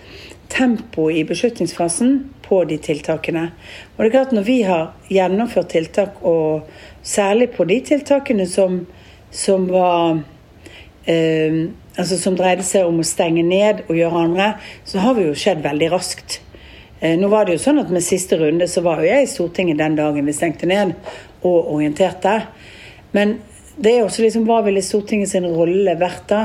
tempoet 0.49 1.17
i 1.17 1.25
beslutningsfasen 1.27 2.17
på 2.45 2.63
de 2.69 2.77
tiltakene. 2.77 3.49
Og 3.95 4.03
det 4.03 4.09
er 4.09 4.15
klart 4.17 4.31
Når 4.31 4.43
vi 4.47 4.61
har 4.63 4.93
gjennomført 5.09 5.69
tiltak, 5.69 6.21
og 6.21 6.69
særlig 7.03 7.51
på 7.51 7.63
de 7.63 7.79
tiltakene 7.81 8.47
som, 8.47 8.85
som 9.31 9.69
var 9.69 10.19
eh, 11.05 11.69
altså 11.97 12.17
som 12.17 12.37
dreide 12.37 12.65
seg 12.65 12.87
om 12.87 13.01
å 13.01 13.07
stenge 13.07 13.43
ned 13.45 13.85
og 13.87 13.97
gjøre 13.97 14.25
andre, 14.27 14.49
så 14.85 15.03
har 15.03 15.17
vi 15.17 15.27
jo 15.27 15.37
skjedd 15.37 15.63
veldig 15.65 15.91
raskt. 15.93 16.39
Eh, 16.99 17.17
nå 17.19 17.29
var 17.31 17.45
det 17.45 17.57
jo 17.57 17.63
sånn 17.65 17.81
at 17.81 17.91
Med 17.91 18.03
siste 18.05 18.37
runde 18.39 18.67
så 18.67 18.81
var 18.85 19.01
jo 19.01 19.09
jeg 19.09 19.25
i 19.25 19.31
Stortinget 19.31 19.81
den 19.81 19.97
dagen 19.99 20.25
vi 20.25 20.35
stengte 20.35 20.69
ned, 20.69 20.95
og 21.43 21.73
orienterte. 21.75 22.37
Men 23.11 23.39
det 23.81 23.89
er 23.89 24.03
også 24.05 24.21
liksom 24.21 24.45
hva 24.45 24.59
ville 24.65 24.81
Stortinget 24.85 25.31
sin 25.31 25.47
rolle 25.49 25.95
vært 25.97 26.27
da? 26.29 26.43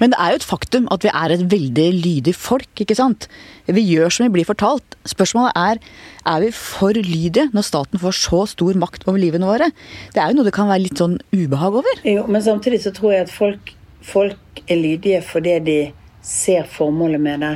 Men 0.00 0.14
det 0.14 0.20
er 0.22 0.32
jo 0.32 0.38
et 0.40 0.46
faktum 0.48 0.86
at 0.94 1.04
vi 1.04 1.10
er 1.12 1.34
et 1.34 1.42
veldig 1.52 1.86
lydig 1.98 2.32
folk, 2.36 2.70
ikke 2.80 2.96
sant. 2.96 3.26
Vi 3.68 3.84
gjør 3.84 4.14
som 4.14 4.24
vi 4.24 4.32
blir 4.38 4.48
fortalt. 4.48 4.96
Spørsmålet 5.08 5.52
er 5.60 5.82
er 6.30 6.40
vi 6.44 6.50
for 6.56 6.96
lydige 6.96 7.50
når 7.52 7.66
staten 7.68 8.00
får 8.00 8.16
så 8.16 8.40
stor 8.54 8.80
makt 8.80 9.04
over 9.08 9.20
livene 9.20 9.48
våre. 9.48 9.70
Det 10.14 10.22
er 10.22 10.32
jo 10.32 10.40
noe 10.40 10.48
det 10.48 10.56
kan 10.56 10.70
være 10.72 10.86
litt 10.86 11.00
sånn 11.00 11.18
ubehag 11.34 11.80
over. 11.82 12.02
Jo, 12.08 12.24
men 12.28 12.44
samtidig 12.44 12.80
så 12.86 12.94
tror 12.96 13.14
jeg 13.14 13.28
at 13.28 13.34
folk, 13.34 13.74
folk 14.00 14.64
er 14.66 14.80
lydige 14.80 15.20
fordi 15.26 15.58
de 15.68 15.80
ser 16.24 16.68
formålet 16.68 17.20
med 17.20 17.44
det. 17.44 17.54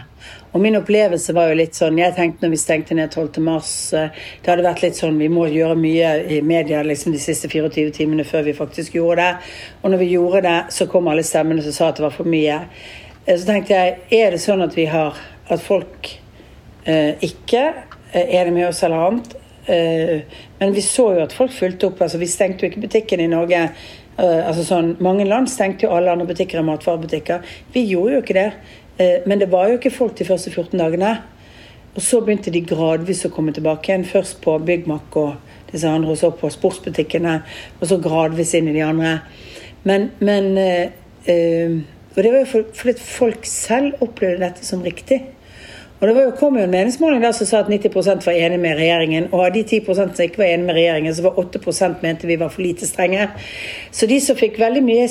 Og 0.54 0.62
min 0.62 0.78
opplevelse 0.78 1.34
var 1.34 1.50
jo 1.50 1.58
litt 1.58 1.74
sånn 1.74 1.98
Jeg 1.98 2.14
tenkte 2.14 2.46
når 2.46 2.52
vi 2.54 2.60
stengte 2.62 2.96
ned 2.96 3.10
12. 3.10 3.40
mars 3.42 3.70
eh, 3.96 4.10
Det 4.40 4.52
hadde 4.52 4.66
vært 4.66 4.84
litt 4.84 4.98
sånn 4.98 5.18
Vi 5.18 5.30
må 5.32 5.48
gjøre 5.50 5.76
mye 5.78 6.12
i 6.30 6.40
media 6.46 6.82
liksom 6.86 7.14
de 7.14 7.22
siste 7.22 7.50
24 7.50 7.94
timene 7.98 8.26
før 8.28 8.46
vi 8.46 8.56
faktisk 8.56 8.94
gjorde 8.98 9.22
det. 9.22 9.54
Og 9.82 9.90
når 9.90 10.04
vi 10.04 10.12
gjorde 10.14 10.44
det, 10.46 10.58
så 10.74 10.86
kom 10.90 11.10
alle 11.10 11.26
stemmene 11.26 11.64
som 11.64 11.74
sa 11.74 11.90
at 11.90 11.98
det 11.98 12.06
var 12.06 12.14
for 12.14 12.30
mye. 12.30 12.60
Eh, 13.26 13.34
så 13.34 13.48
tenkte 13.50 13.78
jeg 13.78 14.22
Er 14.22 14.36
det 14.36 14.42
sånn 14.44 14.62
at 14.64 14.78
vi 14.78 14.86
har 14.90 15.18
At 15.50 15.64
folk 15.64 16.14
eh, 16.86 17.18
ikke 17.24 17.66
er 18.14 18.46
det 18.46 18.52
med 18.54 18.68
oss 18.68 18.84
eller 18.86 19.08
annet? 19.08 19.32
Eh, 19.66 20.20
men 20.58 20.72
vi 20.76 20.82
så 20.82 21.08
jo 21.16 21.22
at 21.24 21.34
folk 21.34 21.52
fulgte 21.52 21.88
opp. 21.88 22.02
altså 22.02 22.20
Vi 22.20 22.30
stengte 22.30 22.64
jo 22.64 22.70
ikke 22.70 22.84
butikken 22.84 23.20
i 23.20 23.30
Norge. 23.30 23.62
Eh, 24.16 24.40
altså 24.46 24.64
sånn, 24.66 24.94
Mange 25.02 25.26
land 25.26 25.50
stengte 25.50 25.86
jo 25.86 25.94
alle 25.96 26.12
andre 26.12 26.28
butikker 26.30 26.60
enn 26.60 26.68
matvarebutikker. 26.68 27.42
Vi 27.74 27.86
gjorde 27.88 28.18
jo 28.18 28.22
ikke 28.22 28.38
det. 28.38 28.50
Eh, 28.98 29.22
men 29.26 29.40
det 29.40 29.50
var 29.52 29.68
jo 29.68 29.78
ikke 29.78 29.94
folk 29.94 30.18
de 30.18 30.26
første 30.28 30.50
14 30.50 30.78
dagene. 30.78 31.16
Og 31.94 32.02
så 32.02 32.20
begynte 32.20 32.50
de 32.50 32.62
gradvis 32.66 33.24
å 33.26 33.32
komme 33.34 33.54
tilbake 33.54 33.90
igjen. 33.90 34.06
Først 34.08 34.40
på 34.42 34.56
Byggmakk 34.66 35.16
og 35.20 35.34
disse 35.70 35.90
andre, 35.90 36.14
og 36.14 36.18
så 36.18 36.32
på 36.34 36.50
sportsbutikkene. 36.50 37.40
Og 37.80 37.88
så 37.90 38.00
gradvis 38.02 38.54
inn 38.58 38.70
i 38.70 38.76
de 38.76 38.82
andre. 38.86 39.18
Men, 39.84 40.10
men 40.18 40.56
øh, 40.58 41.80
Og 42.16 42.22
det 42.22 42.30
var 42.30 42.44
jo 42.44 42.64
fordi 42.78 42.92
folk 43.02 43.46
selv 43.48 44.02
opplevde 44.04 44.44
dette 44.44 44.66
som 44.66 44.82
riktig. 44.82 45.24
Og 46.00 46.08
det 46.08 46.22
jo, 46.22 46.30
kom 46.38 46.58
jo 46.58 46.62
en 46.66 46.70
meningsmåling 46.70 47.22
der 47.22 47.32
som 47.32 47.48
sa 47.48 47.62
at 47.62 47.70
90% 47.72 48.26
var 48.26 48.36
enig 48.36 48.58
med 48.60 48.76
regjeringen. 48.78 49.26
Og 49.32 49.46
av 49.46 49.54
de 49.54 49.62
10% 49.64 50.14
som 50.14 50.26
ikke 50.26 50.42
var 50.42 50.50
enig 50.52 50.66
med 50.68 50.76
regjeringen, 50.76 51.14
så 51.14 51.24
var 51.26 51.38
8% 51.40 52.02
mente 52.02 52.28
vi 52.28 52.36
var 52.38 52.52
for 52.54 52.62
lite 52.62 52.86
strenge. 52.86 53.28
Så 53.90 54.06
de 54.06 54.20
som 54.20 54.38
fikk 54.38 54.60
veldig 54.60 54.82
mye 54.84 55.08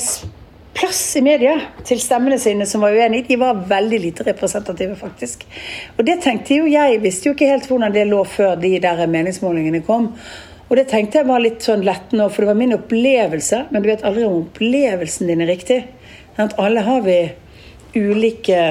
plass 0.74 1.02
i 1.16 1.22
media 1.22 1.58
til 1.86 2.02
stemmene 2.02 2.40
sine 2.42 2.66
som 2.70 2.82
var 2.84 2.96
uenige, 2.96 3.28
de 3.28 3.38
var 3.42 3.62
veldig 3.70 4.00
lite 4.02 4.26
representative, 4.28 4.96
faktisk. 5.00 5.46
Og 5.98 6.06
det 6.08 6.20
tenkte 6.24 6.58
jo 6.58 6.70
jeg, 6.70 7.02
visste 7.04 7.30
jo 7.30 7.36
ikke 7.36 7.52
helt 7.52 7.70
hvordan 7.70 7.94
det 7.94 8.08
lå 8.10 8.24
før 8.28 8.56
de 8.60 8.74
der 8.84 9.06
meningsmålingene 9.08 9.84
kom. 9.86 10.12
Og 10.70 10.78
det 10.80 10.88
tenkte 10.90 11.20
jeg 11.20 11.30
var 11.30 11.44
litt 11.44 11.62
sånn 11.62 11.84
lettende, 11.86 12.30
for 12.34 12.44
det 12.44 12.50
var 12.50 12.58
min 12.58 12.76
opplevelse. 12.78 13.68
Men 13.70 13.84
du 13.84 13.92
vet 13.92 14.06
aldri 14.08 14.26
om 14.26 14.40
opplevelsen 14.42 15.30
din 15.30 15.44
er 15.46 15.52
riktig. 15.54 15.84
At 16.42 16.56
alle 16.62 16.82
har 16.82 17.04
vi 17.06 17.20
ulike 17.94 18.62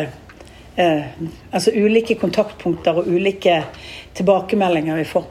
eh, 0.77 1.03
altså 1.51 1.71
ulike 1.71 2.17
kontaktpunkter 2.19 2.99
og 2.99 3.07
ulike 3.07 3.61
tilbakemeldinger 4.19 4.99
vi 4.99 5.07
får. 5.13 5.29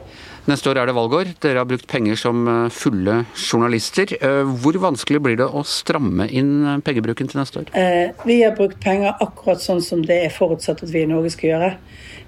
Neste 0.50 0.72
år 0.72 0.80
er 0.80 0.88
det 0.90 0.94
valgår. 0.96 1.28
Dere 1.38 1.60
har 1.62 1.66
brukt 1.70 1.86
penger 1.86 2.16
som 2.18 2.40
eh, 2.50 2.72
fulle 2.74 3.20
journalister. 3.38 4.10
Eh, 4.18 4.48
hvor 4.64 4.74
vanskelig 4.82 5.20
blir 5.22 5.36
det 5.38 5.46
å 5.46 5.62
stramme 5.62 6.26
inn 6.34 6.64
eh, 6.66 6.80
pengebruken 6.82 7.30
til 7.30 7.38
neste 7.38 7.62
år? 7.62 7.70
Vi 8.26 8.40
har 8.40 8.56
brukt 8.58 8.80
penger 8.82 9.14
akkurat 9.22 9.62
sånn 9.62 9.84
som 9.84 10.02
det 10.02 10.18
er 10.24 10.34
forutsatt 10.34 10.82
at 10.82 10.90
vi 10.90 11.04
i 11.04 11.10
Norge 11.10 11.30
skal 11.36 11.52
gjøre. 11.52 11.70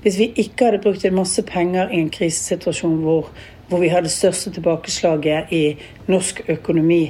Hvis 0.07 0.21
vi 0.21 0.31
ikke 0.45 0.69
hadde 0.69 0.83
brukt 0.85 1.03
en 1.09 1.19
masse 1.19 1.43
penger 1.49 1.91
i 1.91 2.05
en 2.05 2.15
krisesituasjon 2.15 3.01
hvor, 3.03 3.33
hvor 3.67 3.83
vi 3.83 3.91
hadde 3.91 4.07
det 4.07 4.15
største 4.15 4.55
tilbakeslaget 4.55 5.51
i 5.51 5.65
norsk 6.07 6.45
økonomi 6.55 7.09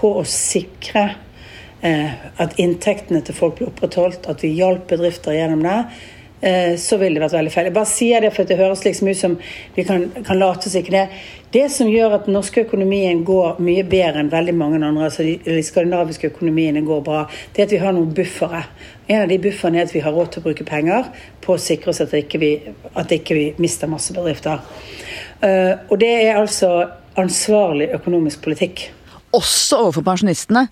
på 0.00 0.16
å 0.18 0.26
sikre 0.26 1.12
at 1.80 2.58
inntektene 2.60 3.22
til 3.24 3.36
folk 3.36 3.54
ble 3.56 3.70
opprettholdt, 3.70 4.26
at 4.28 4.42
vi 4.44 4.50
hjalp 4.58 4.82
bedrifter 4.90 5.32
gjennom 5.32 5.62
det, 5.64 5.76
så 6.40 6.96
ville 6.96 7.18
det 7.18 7.24
vært 7.26 7.34
veldig 7.36 7.50
feil. 7.52 7.66
Jeg 7.68 7.76
bare 7.76 7.88
sier 7.90 8.22
det 8.24 8.30
for 8.32 8.48
det 8.48 8.56
høres 8.56 8.84
liksom 8.86 9.10
ut 9.10 9.18
som 9.18 9.34
vi 9.74 9.84
kan, 9.84 10.06
kan 10.24 10.38
late 10.40 10.70
oss 10.70 10.76
ikke 10.78 10.94
det. 10.94 11.02
Det 11.52 11.66
som 11.74 11.90
gjør 11.90 12.14
at 12.16 12.28
den 12.28 12.36
norske 12.38 12.62
økonomien 12.62 13.20
går 13.26 13.58
mye 13.60 13.82
bedre 13.84 14.22
enn 14.22 14.30
veldig 14.32 14.54
mange 14.56 14.78
andre, 14.78 15.08
altså 15.10 15.26
de, 15.26 15.34
de 15.44 15.64
skandinaviske 15.66 16.30
økonomiene 16.30 16.80
går 16.86 17.02
bra, 17.04 17.24
det 17.52 17.64
er 17.64 17.68
at 17.68 17.74
vi 17.74 17.82
har 17.82 17.92
noen 17.96 18.14
buffere. 18.16 18.62
En 19.10 19.24
av 19.24 19.28
de 19.32 19.40
bufferne 19.42 19.80
er 19.80 19.88
at 19.88 19.94
vi 19.94 20.04
har 20.04 20.14
råd 20.14 20.30
til 20.30 20.40
å 20.40 20.46
bruke 20.46 20.66
penger 20.68 21.10
på 21.44 21.56
å 21.56 21.60
sikre 21.60 21.90
oss 21.92 22.00
at 22.04 22.14
ikke 22.14 22.40
vi 22.40 22.52
at 22.94 23.12
ikke 23.12 23.36
vi 23.36 23.46
mister 23.60 23.90
masse 23.90 24.14
bedrifter. 24.14 24.62
Uh, 25.42 25.74
og 25.90 25.98
det 26.00 26.12
er 26.22 26.38
altså 26.38 26.70
ansvarlig 27.18 27.90
økonomisk 27.96 28.44
politikk. 28.44 28.86
Også 29.34 29.80
overfor 29.82 30.06
pensjonistene, 30.06 30.68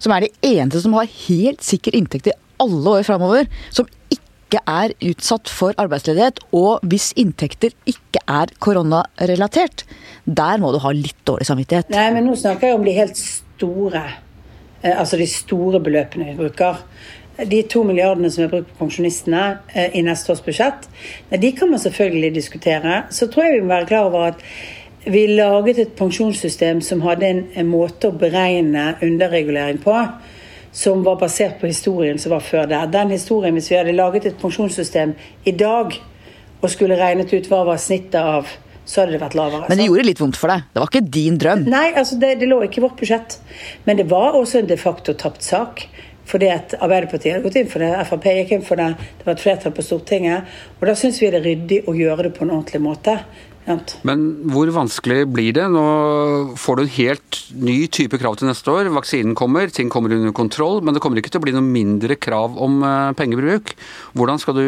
som 0.00 0.14
er 0.14 0.26
de 0.26 0.52
eneste 0.54 0.84
som 0.84 0.94
har 0.96 1.10
helt 1.26 1.64
sikker 1.64 1.96
inntekt 1.98 2.30
i 2.30 2.36
alle 2.62 3.00
år 3.00 3.06
framover. 3.06 3.50
Som 3.74 3.88
ikke 4.12 4.19
ikke 4.50 4.62
er 4.66 4.94
utsatt 5.12 5.50
for 5.50 5.76
arbeidsledighet, 5.78 6.42
og 6.56 6.82
hvis 6.90 7.12
inntekter 7.20 7.74
ikke 7.86 8.22
er 8.26 8.50
koronarelatert, 8.58 9.84
der 10.26 10.58
må 10.58 10.72
du 10.74 10.80
ha 10.82 10.90
litt 10.94 11.18
dårlig 11.28 11.46
samvittighet. 11.46 11.92
Nei, 11.94 12.08
men 12.16 12.26
nå 12.26 12.34
snakker 12.38 12.70
jeg 12.70 12.78
om 12.80 12.86
de 12.86 12.96
helt 12.96 13.20
store, 13.20 14.02
eh, 14.82 14.96
altså 14.96 15.20
de 15.20 15.28
store 15.30 15.80
beløpene 15.80 16.32
vi 16.32 16.38
bruker. 16.42 16.82
De 17.50 17.62
to 17.70 17.84
milliardene 17.86 18.28
som 18.32 18.44
er 18.44 18.50
brukt 18.52 18.74
på 18.74 18.82
pensjonistene 18.82 19.44
eh, 19.72 19.94
i 19.96 20.02
neste 20.04 20.34
års 20.34 20.42
budsjett, 20.44 20.90
de 21.30 21.52
kan 21.56 21.70
man 21.70 21.80
selvfølgelig 21.80 22.34
diskutere. 22.34 23.04
Så 23.14 23.30
tror 23.30 23.46
jeg 23.46 23.60
vi 23.60 23.64
må 23.64 23.74
være 23.76 23.90
klar 23.92 24.10
over 24.10 24.32
at 24.32 24.44
vi 25.06 25.24
laget 25.30 25.78
et 25.78 25.94
pensjonssystem 25.96 26.82
som 26.84 27.00
hadde 27.06 27.30
en, 27.30 27.46
en 27.56 27.70
måte 27.70 28.10
å 28.10 28.18
beregne 28.18 28.98
underregulering 29.00 29.78
på 29.80 29.94
som 30.72 31.04
var 31.04 31.18
basert 31.20 31.60
på 31.60 31.66
historien 31.70 32.18
som 32.18 32.34
var 32.34 32.44
før 32.46 32.66
der. 32.70 32.86
Den 32.86 33.10
historien, 33.10 33.54
Hvis 33.54 33.70
vi 33.70 33.76
hadde 33.76 33.92
laget 33.92 34.26
et 34.26 34.38
pensjonssystem 34.38 35.14
i 35.44 35.50
dag 35.52 35.94
og 36.60 36.70
skulle 36.70 36.98
regnet 36.98 37.32
ut 37.32 37.48
hva 37.48 37.64
var 37.64 37.76
snittet 37.76 38.20
av 38.20 38.46
så 38.90 39.02
hadde 39.02 39.14
det 39.14 39.22
vært 39.22 39.36
lavere. 39.38 39.66
Men 39.70 39.78
det 39.78 39.86
gjorde 39.86 40.04
litt 40.08 40.20
vondt 40.20 40.38
for 40.40 40.50
deg? 40.50 40.66
Det 40.72 40.82
var 40.82 40.88
ikke 40.90 41.10
din 41.14 41.36
drøm? 41.38 41.66
Nei, 41.70 41.90
altså 41.94 42.16
det, 42.18 42.32
det 42.40 42.48
lå 42.50 42.62
ikke 42.66 42.80
i 42.80 42.84
vårt 42.88 42.96
budsjett. 42.98 43.36
Men 43.86 44.00
det 44.00 44.08
var 44.10 44.34
også 44.38 44.62
en 44.62 44.70
de 44.70 44.78
facto 44.80 45.14
tapt 45.14 45.46
sak. 45.46 45.84
Fordi 46.30 46.48
at 46.50 46.74
Arbeiderpartiet 46.78 47.36
hadde 47.36 47.44
gått 47.46 47.58
inn 47.58 47.70
for 47.70 47.82
det, 47.82 47.90
Frp 48.06 48.26
gikk 48.30 48.52
inn 48.54 48.66
for 48.66 48.78
det, 48.78 48.90
det 49.18 49.26
var 49.26 49.34
et 49.34 49.42
flertall 49.42 49.74
på 49.74 49.82
Stortinget. 49.82 50.50
Og 50.78 50.84
da 50.86 50.94
syns 50.98 51.18
vi 51.22 51.30
det 51.30 51.40
er 51.40 51.46
ryddig 51.46 51.80
å 51.90 51.94
gjøre 51.96 52.28
det 52.28 52.34
på 52.36 52.44
en 52.46 52.52
ordentlig 52.54 52.82
måte. 52.84 53.16
Men 54.06 54.22
hvor 54.50 54.70
vanskelig 54.74 55.26
blir 55.30 55.54
det? 55.56 55.66
Nå 55.70 55.84
får 56.58 56.76
du 56.78 56.82
en 56.82 56.92
helt 56.96 57.40
ny 57.60 57.76
type 57.92 58.18
krav 58.20 58.38
til 58.40 58.48
neste 58.48 58.72
år. 58.72 58.88
Vaksinen 58.94 59.36
kommer, 59.38 59.70
ting 59.72 59.90
kommer 59.92 60.14
under 60.16 60.32
kontroll, 60.36 60.80
men 60.82 60.96
det 60.96 61.02
kommer 61.04 61.20
ikke 61.20 61.32
til 61.34 61.42
å 61.42 61.44
bli 61.44 61.54
noe 61.54 61.66
mindre 61.66 62.16
krav 62.18 62.56
om 62.60 62.80
eh, 62.86 63.12
pengebruk. 63.18 63.74
Hvordan 64.18 64.40
skal 64.42 64.58
du 64.58 64.64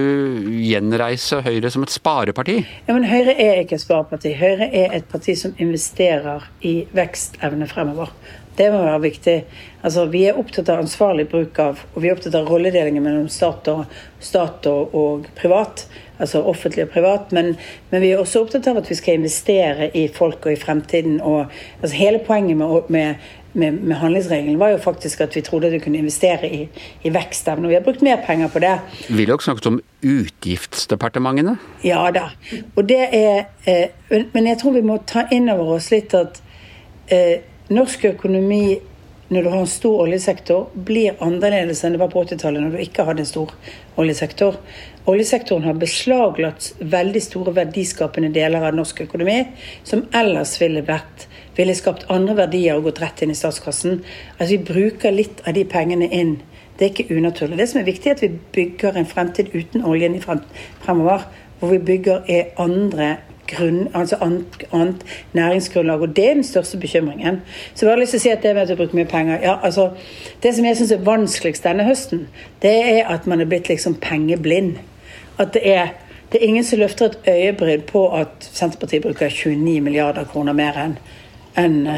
gjenreise 0.62 1.40
Høyre 1.46 1.72
som 1.72 1.86
et 1.86 1.94
spareparti? 1.94 2.60
Ja, 2.86 2.94
men 2.94 3.08
Høyre 3.08 3.34
er 3.34 3.62
ikke 3.64 3.78
et 3.80 3.86
spareparti. 3.86 4.36
Høyre 4.38 4.68
er 4.68 4.94
et 4.98 5.08
parti 5.10 5.36
som 5.40 5.56
investerer 5.62 6.46
i 6.68 6.82
vekstevne 6.94 7.70
fremover. 7.70 8.12
Det 8.56 8.68
må 8.72 8.82
være 8.84 9.00
viktig. 9.06 9.36
Altså, 9.82 10.04
vi 10.12 10.26
er 10.28 10.38
opptatt 10.38 10.68
av 10.68 10.82
ansvarlig 10.82 11.24
bruk 11.32 11.58
av, 11.62 11.80
og 11.94 12.02
vi 12.02 12.10
er 12.10 12.16
opptatt 12.16 12.36
av 12.36 12.48
rolledelingen 12.50 13.04
mellom 13.04 13.28
stat 13.32 13.68
og, 13.72 13.84
stat 14.20 14.66
og, 14.68 14.92
og 14.94 15.28
privat. 15.38 15.86
Altså 16.22 16.42
offentlig 16.46 16.84
og 16.84 16.90
privat. 16.92 17.32
Men, 17.32 17.54
men, 17.90 18.02
vi 18.04 18.12
er 18.12 18.20
også 18.20 18.44
opptatt 18.44 18.68
av 18.68 18.82
at 18.82 18.90
vi 18.90 18.98
skal 18.98 19.16
investere 19.18 19.88
i 19.96 20.04
folk 20.12 20.44
og 20.44 20.52
i 20.52 20.60
fremtiden. 20.60 21.16
Og, 21.24 21.46
altså, 21.80 21.96
hele 21.96 22.20
poenget 22.26 22.60
med, 22.60 22.90
med, 22.92 23.30
med, 23.52 23.78
med, 23.80 23.96
handlingsregelen 24.02 24.60
var 24.60 24.74
jo 24.74 24.82
faktisk 24.84 25.24
at 25.24 25.36
vi 25.36 25.42
trodde 25.46 25.70
at 25.70 25.72
vi 25.72 25.80
kunne 25.82 26.02
investere 26.04 26.50
i, 26.52 26.66
i 27.02 27.12
vekstevne. 27.14 27.64
Og 27.64 27.72
vi 27.72 27.78
har 27.80 27.86
brukt 27.86 28.04
mer 28.04 28.20
penger 28.26 28.52
på 28.52 28.60
det. 28.62 28.74
Vi 29.08 29.24
har 29.24 29.32
også 29.34 29.50
snakket 29.50 29.70
om 29.72 29.80
utgiftsdepartementene? 30.02 31.56
Ja 31.84 32.04
da. 32.14 32.28
Og 32.76 32.84
det 32.88 33.00
er 33.16 33.48
eh, 33.66 34.20
Men 34.34 34.46
jeg 34.46 34.58
tror 34.60 34.76
vi 34.76 34.84
må 34.84 34.98
ta 35.06 35.24
inn 35.32 35.48
over 35.48 35.78
oss 35.78 35.90
litt 35.90 36.14
at 36.14 36.42
eh, 37.08 37.40
norsk 37.72 38.08
økonomi 38.14 38.64
når 39.32 39.46
du 39.46 39.48
har 39.48 39.62
en 39.62 39.70
stor 39.70 40.02
oljesektor, 40.04 40.66
blir 40.74 41.16
annerledes 41.24 41.80
enn 41.86 41.94
det 41.94 42.00
var 42.02 42.10
på 42.12 42.20
80-tallet, 42.20 42.60
når 42.60 42.74
du 42.74 42.82
ikke 42.84 43.06
hadde 43.08 43.22
en 43.24 43.28
stor 43.30 43.54
oljesektor. 44.00 44.58
Oljesektoren 45.08 45.64
har 45.64 45.78
beslaglagt 45.80 46.74
veldig 46.92 47.22
store 47.24 47.54
verdiskapende 47.56 48.28
deler 48.34 48.66
av 48.68 48.76
norsk 48.76 49.00
økonomi, 49.06 49.38
som 49.88 50.04
ellers 50.12 50.58
ville 50.60 50.84
vært 50.84 51.26
ville 51.56 51.74
skapt 51.76 52.06
andre 52.12 52.36
verdier 52.36 52.78
og 52.78 52.88
gått 52.88 53.02
rett 53.02 53.22
inn 53.24 53.32
i 53.32 53.36
statskassen. 53.36 54.00
Altså 54.38 54.56
Vi 54.56 54.64
bruker 54.72 55.14
litt 55.14 55.42
av 55.46 55.56
de 55.56 55.64
pengene 55.68 56.08
inn. 56.08 56.38
Det 56.76 56.86
er 56.86 56.94
ikke 56.94 57.18
unaturlig. 57.18 57.58
Det 57.60 57.68
som 57.70 57.80
er 57.82 57.88
viktig, 57.88 58.08
er 58.10 58.16
at 58.16 58.24
vi 58.24 58.32
bygger 58.56 58.96
en 58.96 59.08
fremtid 59.08 59.52
uten 59.52 59.84
oljen 59.84 60.16
fremover. 60.22 61.28
Hvor 61.60 61.70
vi 61.70 61.78
bygger 61.78 62.24
er 62.32 62.54
andre 62.58 63.16
grunn, 63.48 63.88
altså 63.94 64.16
annet, 64.20 64.64
annet, 64.72 65.04
næringsgrunnlag. 65.32 66.00
Og 66.00 66.16
det 66.16 66.28
er 66.28 66.34
den 66.34 66.44
største 66.44 66.78
bekymringen. 66.78 67.40
Så 67.74 67.88
har 67.88 67.96
lyst 67.96 68.16
til 68.16 68.20
å 68.20 68.22
si 68.22 68.32
at 68.32 68.42
det 68.42 68.54
med 68.54 68.62
at 68.62 68.72
vi 68.72 68.78
bruker 68.80 68.98
mye 69.00 69.10
penger 69.10 69.42
ja, 69.42 69.56
altså, 69.62 69.90
Det 70.42 70.54
som 70.54 70.64
jeg 70.64 70.76
syns 70.76 70.92
er 70.92 71.04
vanskeligst 71.06 71.64
denne 71.64 71.84
høsten, 71.84 72.26
det 72.62 72.74
er 72.94 73.10
at 73.12 73.26
man 73.26 73.40
er 73.40 73.50
blitt 73.50 73.68
liksom 73.68 73.98
pengeblind. 74.00 74.78
At 75.38 75.54
det 75.54 75.62
er, 75.68 75.94
det 76.32 76.40
er 76.40 76.48
ingen 76.48 76.64
som 76.64 76.78
løfter 76.78 77.10
et 77.10 77.28
øyebryn 77.28 77.86
på 77.88 78.08
at 78.16 78.50
Senterpartiet 78.52 79.02
bruker 79.02 79.30
29 79.30 79.80
milliarder 79.80 80.24
kroner 80.24 80.52
mer 80.56 80.78
enn 80.78 80.98
en, 81.56 81.88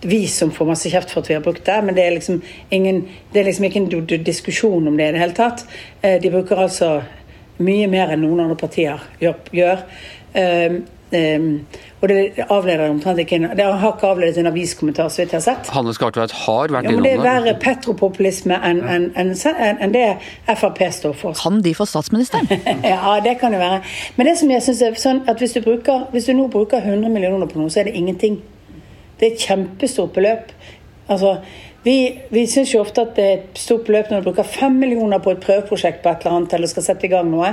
vi 0.00 0.26
som 0.28 0.50
får 0.50 0.68
masse 0.68 0.90
kjeft 0.90 1.10
for 1.12 1.24
at 1.24 1.30
vi 1.30 1.34
har 1.34 1.44
brukt 1.44 1.64
det, 1.66 1.76
men 1.84 1.96
det 1.96 2.04
er 2.04 2.14
liksom, 2.14 2.40
ingen, 2.70 3.02
det 3.32 3.40
er 3.40 3.48
liksom 3.48 3.64
ikke 3.64 3.80
en 3.80 4.24
diskusjon 4.24 4.88
om 4.88 4.96
det 4.96 5.08
i 5.08 5.14
det 5.14 5.22
hele 5.22 5.36
tatt. 5.36 5.64
Eh, 6.02 6.20
de 6.22 6.30
bruker 6.30 6.60
altså 6.62 6.90
mye 7.58 7.88
mer 7.88 8.12
enn 8.12 8.22
noen 8.24 8.44
andre 8.44 8.58
partier 8.60 9.02
gjør. 9.20 9.84
Um, 10.36 10.82
um, 11.16 11.66
og 12.02 12.10
det 12.10 12.44
avleder 12.50 12.90
omtrent 12.90 13.18
ikke 13.22 13.38
Det 13.56 13.64
har 13.64 13.92
ikke 13.94 14.06
avledet 14.06 14.38
en 14.38 14.46
aviskommentar, 14.50 15.08
så 15.08 15.22
vidt 15.22 15.32
jeg 15.32 15.38
har 15.38 15.44
sett. 15.46 15.70
Hanne 15.72 15.94
Skartveit 15.96 16.34
har 16.44 16.72
vært 16.74 16.88
innom 16.90 17.04
det. 17.04 17.12
Ja, 17.14 17.16
men 17.16 17.24
det 17.24 17.30
er 17.30 17.44
verre 17.46 17.54
petropopulisme 17.62 18.58
enn 18.68 18.82
en, 18.84 19.06
en, 19.16 19.32
en, 19.32 19.94
det 19.94 20.04
Frp 20.50 20.82
står 20.92 21.16
for. 21.16 21.38
Kan 21.40 21.62
de 21.64 21.72
få 21.74 21.86
statsministeren? 21.88 22.50
ja, 22.92 23.16
det 23.24 23.38
kan 23.40 23.56
det 23.56 23.62
være. 23.62 23.80
Men 24.16 24.30
det 24.30 24.36
som 24.42 24.52
jeg 24.52 24.66
synes 24.66 24.82
er 24.82 25.00
sånn 25.00 25.22
at 25.30 25.40
hvis 25.40 25.56
du, 25.56 25.62
bruker, 25.64 26.04
hvis 26.12 26.28
du 26.28 26.34
nå 26.36 26.50
bruker 26.52 26.84
100 26.84 27.08
millioner 27.08 27.48
på 27.48 27.62
noe, 27.62 27.72
så 27.72 27.80
er 27.80 27.88
det 27.88 27.96
ingenting. 27.96 28.42
Det 29.16 29.30
er 29.30 29.32
et 29.32 29.46
kjempestort 29.48 30.12
beløp. 30.12 30.52
Altså, 31.08 31.38
vi, 31.86 32.18
vi 32.34 32.42
syns 32.50 32.72
jo 32.74 32.80
ofte 32.82 33.04
at 33.06 33.14
det 33.14 33.24
er 33.24 33.36
et 33.36 33.58
stort 33.62 33.84
beløp 33.86 34.08
når 34.10 34.22
du 34.24 34.26
bruker 34.26 34.48
fem 34.48 34.74
millioner 34.74 35.20
på 35.22 35.30
et 35.30 35.42
prøveprosjekt 35.44 36.00
på 36.02 36.10
et 36.10 36.24
eller 36.24 36.40
annet, 36.40 36.56
eller 36.56 36.70
skal 36.72 36.82
sette 36.82 37.06
i 37.06 37.10
gang 37.12 37.28
noe. 37.30 37.52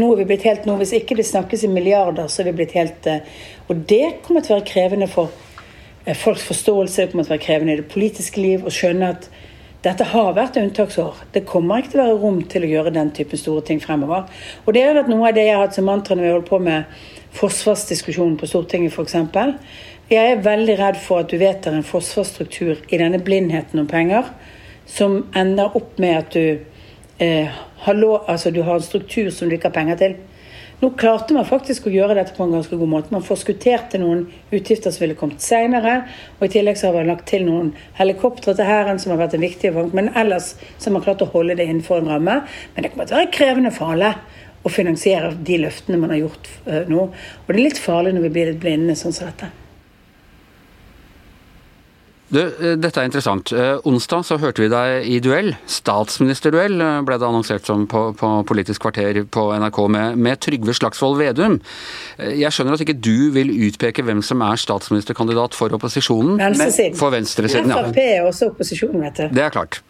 Nå 0.00 0.08
er 0.08 0.22
vi 0.22 0.28
blitt 0.30 0.46
helt 0.48 0.64
noe. 0.64 0.78
Hvis 0.80 0.94
ikke 0.96 1.18
det 1.18 1.26
snakkes 1.28 1.66
i 1.66 1.72
milliarder, 1.72 2.30
så 2.32 2.40
er 2.40 2.48
vi 2.48 2.54
blitt 2.62 2.72
helt 2.78 3.04
eh, 3.10 3.26
Og 3.68 3.82
det 3.90 4.22
kommer 4.24 4.40
til 4.40 4.54
å 4.54 4.58
være 4.58 4.70
krevende 4.70 5.08
for 5.12 5.28
eh, 6.06 6.16
folks 6.16 6.46
forståelse, 6.48 7.02
det 7.02 7.12
kommer 7.12 7.28
til 7.28 7.34
å 7.34 7.36
være 7.36 7.44
krevende 7.44 7.76
i 7.76 7.82
det 7.82 7.90
politiske 7.92 8.40
liv 8.40 8.64
å 8.64 8.72
skjønne 8.72 9.12
at 9.18 9.28
dette 9.84 10.06
har 10.14 10.32
vært 10.32 10.56
unntaksår. 10.56 11.20
Det 11.34 11.44
kommer 11.44 11.82
ikke 11.82 11.92
til 11.92 12.00
å 12.00 12.06
være 12.06 12.20
rom 12.22 12.40
til 12.48 12.64
å 12.64 12.70
gjøre 12.70 12.94
den 12.94 13.12
typen 13.12 13.36
store 13.36 13.66
ting 13.68 13.84
fremover. 13.84 14.30
Og 14.64 14.72
det 14.72 14.86
har 14.86 14.96
vært 14.96 15.12
noe 15.12 15.28
av 15.28 15.36
det 15.36 15.44
jeg 15.44 15.58
har 15.58 15.66
hatt 15.66 15.76
som 15.76 15.84
mantra 15.84 16.16
når 16.16 16.24
vi 16.24 16.32
holder 16.32 16.48
på 16.48 16.62
med 16.70 17.02
forsvarsdiskusjonen 17.36 18.38
på 18.40 18.48
Stortinget, 18.48 18.96
f.eks. 18.96 19.60
Jeg 20.10 20.34
er 20.34 20.42
veldig 20.44 20.74
redd 20.76 20.96
for 21.00 21.22
at 21.22 21.30
du 21.32 21.38
vedtar 21.40 21.72
en 21.72 21.86
forsvarsstruktur 21.86 22.82
i 22.92 22.98
denne 23.00 23.22
blindheten 23.24 23.80
om 23.80 23.86
penger, 23.88 24.26
som 24.84 25.22
ender 25.32 25.72
opp 25.78 25.96
med 26.02 26.18
at 26.18 26.34
du, 26.36 26.58
eh, 27.24 27.48
har, 27.86 27.94
lov, 27.94 28.26
altså 28.28 28.50
du 28.50 28.60
har 28.62 28.74
en 28.74 28.84
struktur 28.84 29.30
som 29.30 29.48
du 29.48 29.54
ikke 29.56 29.70
har 29.70 29.78
penger 29.78 29.96
til. 29.96 30.16
Nå 30.82 30.90
klarte 31.00 31.32
man 31.32 31.48
faktisk 31.48 31.86
å 31.86 31.94
gjøre 31.94 32.18
dette 32.18 32.36
på 32.36 32.44
en 32.44 32.52
ganske 32.52 32.76
god 32.76 32.90
måte. 32.92 33.12
Man 33.14 33.24
forskutterte 33.24 33.96
noen 34.02 34.26
utgifter 34.52 34.92
som 34.92 35.06
ville 35.06 35.16
kommet 35.16 35.40
senere. 35.40 36.02
Og 36.36 36.44
i 36.50 36.52
tillegg 36.52 36.76
så 36.76 36.90
har 36.90 36.98
man 36.98 37.08
lagt 37.08 37.24
til 37.30 37.46
noen 37.48 37.72
helikoptre 37.96 38.52
til 38.52 38.68
Hæren, 38.68 39.00
som 39.00 39.14
har 39.14 39.22
vært 39.24 39.38
en 39.38 39.46
viktig 39.46 39.72
vank. 39.72 39.96
Men 39.96 40.12
ellers 40.12 40.52
så 40.76 40.90
har 40.90 40.98
man 40.98 41.08
klart 41.08 41.24
å 41.24 41.32
holde 41.32 41.56
det 41.56 41.64
innenfor 41.64 42.02
en 42.02 42.12
ramme. 42.12 42.42
Men 42.74 42.84
det 42.84 42.92
kommer 42.92 43.08
til 43.08 43.16
å 43.16 43.22
være 43.22 43.36
krevende 43.40 43.72
for 43.72 43.96
alle 43.96 44.12
å 44.64 44.68
finansiere 44.68 45.32
de 45.40 45.62
løftene 45.64 46.04
man 46.04 46.12
har 46.12 46.26
gjort 46.26 46.56
uh, 46.68 46.82
nå. 46.92 47.08
Og 47.08 47.52
det 47.52 47.60
er 47.60 47.66
litt 47.70 47.80
farlig 47.80 48.12
når 48.12 48.28
vi 48.28 48.36
blir 48.36 48.52
litt 48.52 48.60
blinde 48.60 48.98
sånn 48.98 49.16
som 49.16 49.32
dette. 49.32 49.54
Du, 52.34 52.40
eh, 52.42 52.74
dette 52.80 52.98
er 52.98 53.06
interessant. 53.06 53.52
Eh, 53.54 53.76
onsdag 53.86 54.24
så 54.26 54.38
hørte 54.42 54.64
vi 54.64 54.70
deg 54.72 55.06
i 55.06 55.20
duell. 55.22 55.52
Statsministerduell 55.70 56.80
eh, 56.82 57.02
ble 57.06 57.18
det 57.20 57.28
annonsert 57.28 57.68
som 57.68 57.84
på, 57.90 58.08
på 58.18 58.30
Politisk 58.48 58.82
kvarter 58.82 59.20
på 59.30 59.44
NRK 59.62 59.78
med, 59.94 60.18
med, 60.18 60.40
Trygve 60.42 60.74
Slagsvold 60.74 61.20
Vedum. 61.20 61.60
Jeg 62.18 62.50
skjønner 62.52 62.74
at 62.74 62.82
ikke 62.82 62.96
du 62.98 63.30
vil 63.34 63.52
utpeke 63.68 64.02
hvem 64.04 64.20
som 64.26 64.42
er 64.44 64.58
statsministerkandidat 64.60 65.54
for 65.56 65.72
opposisjonen. 65.76 66.40
Venstresiden. 66.40 66.98
For 66.98 67.14
venstresiden, 67.14 67.70
ja. 67.70 67.84
Frp 67.86 68.02
er 68.02 68.26
også 68.26 68.50
opposisjonen, 68.50 69.06
vet 69.06 69.22
du. 69.22 69.38
Det 69.38 69.46
er 69.46 69.54
klart. 69.54 69.80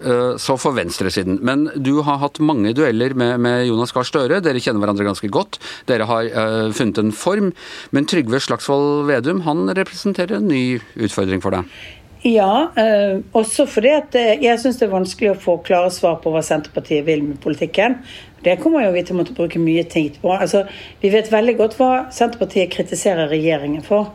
Så 0.41 0.59
for 0.61 0.77
venstresiden. 0.77 1.41
Men 1.45 1.67
du 1.75 1.97
har 2.07 2.21
hatt 2.23 2.41
mange 2.45 2.75
dueller 2.77 3.17
med, 3.19 3.41
med 3.45 3.65
Jonas 3.71 3.95
Gahr 3.97 4.07
Støre. 4.09 4.43
Dere 4.45 4.63
kjenner 4.63 4.85
hverandre 4.85 5.09
ganske 5.09 5.33
godt. 5.33 5.59
Dere 5.89 6.07
har 6.11 6.31
uh, 6.31 6.71
funnet 6.77 7.01
en 7.01 7.13
form. 7.17 7.53
Men 7.97 8.09
Trygve 8.11 8.43
Slagsvold 8.45 9.07
Vedum 9.11 9.45
han 9.49 9.67
representerer 9.75 10.39
en 10.39 10.51
ny 10.51 10.65
utfordring 10.95 11.43
for 11.45 11.57
deg? 11.57 11.77
Ja, 12.25 12.73
eh, 12.77 13.19
også 13.37 13.67
fordi 13.69 13.91
at 13.93 14.15
eh, 14.17 14.39
jeg 14.41 14.57
syns 14.61 14.79
det 14.81 14.87
er 14.87 14.95
vanskelig 14.95 15.35
å 15.35 15.41
få 15.43 15.59
klare 15.67 15.91
svar 15.93 16.23
på 16.23 16.31
hva 16.33 16.41
Senterpartiet 16.41 17.05
vil 17.05 17.21
med 17.21 17.37
politikken. 17.45 17.99
Det 18.45 18.55
kommer 18.63 18.87
jo 18.87 18.95
vi 18.95 19.03
til 19.05 19.13
å 19.13 19.19
måtte 19.19 19.35
bruke 19.37 19.61
mye 19.61 19.83
tid 19.93 20.17
på. 20.23 20.31
Altså, 20.33 20.63
vi 21.03 21.11
vet 21.13 21.29
veldig 21.33 21.55
godt 21.59 21.77
hva 21.77 21.91
Senterpartiet 22.17 22.73
kritiserer 22.73 23.29
regjeringen 23.29 23.85
for. 23.85 24.09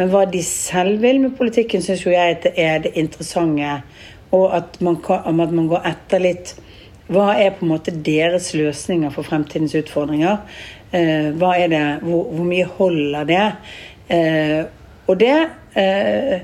Men 0.00 0.10
hva 0.10 0.24
de 0.26 0.40
selv 0.42 0.98
vil 1.06 1.20
med 1.22 1.36
politikken, 1.38 1.82
syns 1.82 2.02
jo 2.02 2.10
jeg 2.10 2.40
det 2.42 2.56
er 2.58 2.82
det 2.82 2.96
interessante. 2.98 3.76
Og 4.34 4.48
at 4.58 4.80
man, 4.82 4.98
at 5.14 5.54
man, 5.54 5.70
går 5.70 5.86
etter 5.92 6.26
litt 6.26 6.56
Hva 7.06 7.36
er 7.38 7.52
på 7.54 7.66
en 7.66 7.70
måte 7.70 7.92
deres 7.92 8.48
løsninger 8.56 9.14
for 9.14 9.28
fremtidens 9.28 9.76
utfordringer? 9.78 10.40
Eh, 10.90 11.30
hva 11.38 11.54
er 11.60 11.70
det, 11.70 11.86
hvor, 12.02 12.30
hvor 12.34 12.46
mye 12.48 12.66
holder 12.78 13.26
det? 13.28 13.46
Eh, 14.10 14.62
og 15.06 15.18
det 15.20 15.36
eh, 15.76 16.40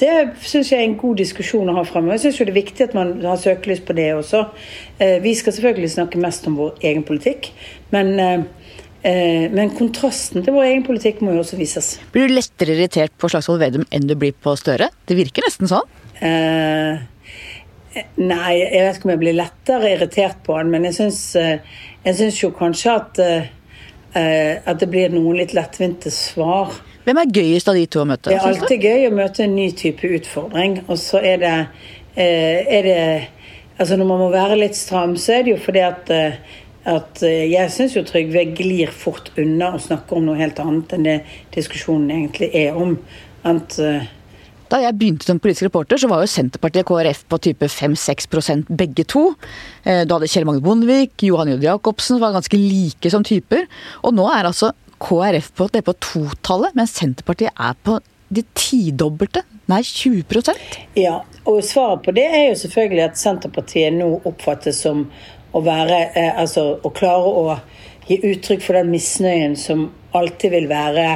det 0.00 0.12
syns 0.46 0.70
jeg 0.72 0.80
er 0.80 0.88
en 0.88 0.96
god 1.00 1.18
diskusjon 1.20 1.68
å 1.68 1.76
ha 1.76 1.84
fremover. 1.84 2.16
Jeg 2.16 2.30
syns 2.30 2.40
det 2.40 2.52
er 2.52 2.56
viktig 2.56 2.86
at 2.86 2.96
man 2.96 3.12
har 3.24 3.40
søkelys 3.40 3.82
på 3.84 3.96
det 3.96 4.08
også. 4.16 4.46
Eh, 4.98 5.18
vi 5.24 5.34
skal 5.36 5.56
selvfølgelig 5.56 5.92
snakke 5.96 6.22
mest 6.22 6.48
om 6.48 6.56
vår 6.60 6.80
egen 6.88 7.04
politikk, 7.06 7.50
men, 7.92 8.12
eh, 8.18 8.42
eh, 9.04 9.46
men 9.52 9.74
kontrasten 9.76 10.44
til 10.44 10.56
vår 10.56 10.70
egen 10.70 10.86
politikk 10.86 11.20
må 11.20 11.36
jo 11.36 11.44
også 11.44 11.60
vises. 11.60 11.92
Blir 12.12 12.28
du 12.28 12.36
lettere 12.38 12.76
irritert 12.76 13.12
på 13.18 13.28
Slagsvold 13.28 13.60
Vedum 13.60 13.86
enn 13.92 14.08
du 14.08 14.16
blir 14.16 14.32
på 14.32 14.56
Støre? 14.56 14.90
Det 15.06 15.18
virker 15.18 15.44
nesten 15.46 15.68
sånn. 15.68 15.88
Eh, 16.20 17.00
nei, 18.16 18.52
jeg 18.56 18.84
vet 18.86 18.96
ikke 18.96 19.08
om 19.08 19.16
jeg 19.16 19.24
blir 19.24 19.40
lettere 19.40 19.94
irritert 19.96 20.44
på 20.46 20.56
han, 20.56 20.70
men 20.72 20.88
jeg 20.88 20.96
syns 20.96 22.42
jo 22.42 22.52
kanskje 22.56 22.94
at, 22.96 23.20
at 24.14 24.78
det 24.80 24.88
blir 24.90 25.12
noen 25.12 25.40
litt 25.42 25.52
lettvinte 25.56 26.12
svar. 26.14 26.72
Hvem 27.06 27.20
er 27.22 27.32
gøyest 27.32 27.68
av 27.70 27.78
de 27.78 27.86
to 27.88 28.02
å 28.02 28.08
møte? 28.08 28.28
Det 28.28 28.36
er 28.36 28.46
alltid 28.50 28.84
gøy 28.84 29.06
å 29.08 29.12
møte 29.16 29.44
en 29.46 29.54
ny 29.56 29.70
type 29.76 30.08
utfordring. 30.18 30.82
Og 30.86 30.98
så 31.00 31.22
er 31.24 31.38
det, 31.40 31.58
eh, 32.16 32.64
er 32.78 32.82
det 32.82 33.28
Altså 33.80 33.96
når 33.96 34.04
man 34.04 34.18
må 34.20 34.28
være 34.28 34.58
litt 34.60 34.76
stram, 34.76 35.16
så 35.16 35.38
er 35.38 35.42
det 35.42 35.54
jo 35.54 35.56
fordi 35.56 35.80
at, 35.80 36.10
eh, 36.10 36.34
at 36.84 37.22
eh, 37.22 37.48
jeg 37.48 37.70
syns 37.72 37.94
jo 37.96 38.02
Trygve 38.04 38.42
glir 38.52 38.90
fort 38.92 39.30
unna 39.38 39.70
og 39.72 39.80
snakker 39.80 40.18
om 40.18 40.26
noe 40.26 40.36
helt 40.36 40.60
annet 40.60 40.92
enn 40.92 41.06
det 41.06 41.14
diskusjonen 41.54 42.10
egentlig 42.10 42.50
er 42.52 42.76
om. 42.76 42.98
At, 43.42 43.78
da 44.68 44.82
jeg 44.82 44.98
begynte 44.98 45.24
som 45.24 45.40
politisk 45.40 45.70
reporter, 45.70 45.96
så 45.96 46.10
var 46.12 46.20
jo 46.20 46.28
Senterpartiet 46.28 46.84
og 46.84 46.92
KrF 46.92 47.24
på 47.24 47.40
type 47.40 47.64
5-6% 47.72 48.68
begge 48.68 49.08
to. 49.08 49.32
Da 49.82 50.04
hadde 50.04 50.28
Kjell 50.28 50.44
Magne 50.44 50.60
Bondevik, 50.60 51.16
Johan 51.24 51.48
J. 51.48 51.56
Jacobsen 51.64 52.20
var 52.20 52.36
ganske 52.36 52.60
like 52.60 53.08
som 53.08 53.24
typer. 53.24 53.64
Og 54.04 54.12
nå 54.12 54.28
er 54.28 54.44
altså 54.44 54.74
KrF 55.00 55.50
på, 55.56 55.66
at 55.66 55.74
det 55.74 55.82
er 55.82 55.88
på 55.88 55.96
totallet, 56.04 56.76
mens 56.76 56.94
Senterpartiet 56.98 57.56
er 57.56 57.76
på 57.84 57.98
det 58.30 58.44
tidobbelte, 58.54 59.42
nei 59.70 59.80
20% 59.82 60.76
Ja, 60.98 61.16
og 61.50 61.64
svaret 61.66 62.04
på 62.04 62.14
det 62.14 62.26
er 62.28 62.44
jo 62.50 62.58
selvfølgelig 62.62 63.04
at 63.08 63.18
Senterpartiet 63.18 63.96
nå 63.96 64.10
oppfattes 64.28 64.82
som 64.84 65.06
å 65.50 65.62
være 65.66 65.98
eh, 66.14 66.36
Altså 66.38 66.66
å 66.86 66.92
klare 66.94 67.32
å 67.40 67.56
gi 68.06 68.20
uttrykk 68.30 68.62
for 68.62 68.78
den 68.78 68.92
misnøyen 68.92 69.56
som 69.58 69.88
alltid 70.16 70.54
vil 70.54 70.68
være 70.70 71.08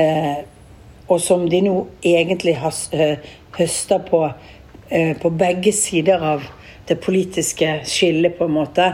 eh, 0.00 0.40
Og 1.08 1.20
som 1.20 1.44
de 1.50 1.60
nå 1.66 1.76
egentlig 2.00 2.56
has, 2.62 2.86
eh, 2.96 3.20
høster 3.58 4.00
på, 4.08 4.24
eh, 4.88 5.12
på 5.20 5.32
begge 5.36 5.74
sider 5.76 6.24
av 6.24 6.48
det 6.88 6.96
politiske 7.04 7.68
skillet, 7.86 8.34
på 8.38 8.48
en 8.48 8.54
måte. 8.56 8.86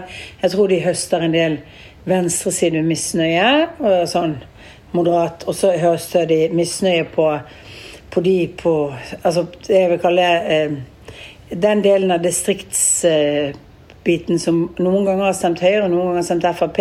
Jeg 0.42 0.52
tror 0.52 0.68
de 0.68 0.80
høster 0.84 1.22
en 1.24 1.32
del 1.32 1.54
venstreside 2.06 2.82
misnøye, 2.86 3.50
og 3.82 4.06
sånn 4.10 4.36
moderat. 4.96 5.44
Og 5.48 5.56
så 5.58 5.72
høster 5.80 6.26
de 6.30 6.46
misnøye 6.54 7.06
på, 7.12 7.28
på 8.10 8.24
de 8.24 8.38
på 8.58 8.74
Altså 9.22 9.46
det 9.66 9.80
jeg 9.82 9.92
vil 9.92 10.02
kalle 10.02 10.26
eh, 10.56 10.76
den 11.50 11.84
delen 11.84 12.14
av 12.14 12.24
distrikts... 12.24 13.04
eh, 13.04 13.54
som 14.42 14.62
noen 14.78 15.06
ganger 15.06 15.24
har 15.28 15.36
stemt 15.36 15.62
Høyre 15.64 15.88
noen 15.88 16.10
ganger 16.10 16.20
har 16.20 16.26
stemt 16.28 16.46
Frp, 16.58 16.80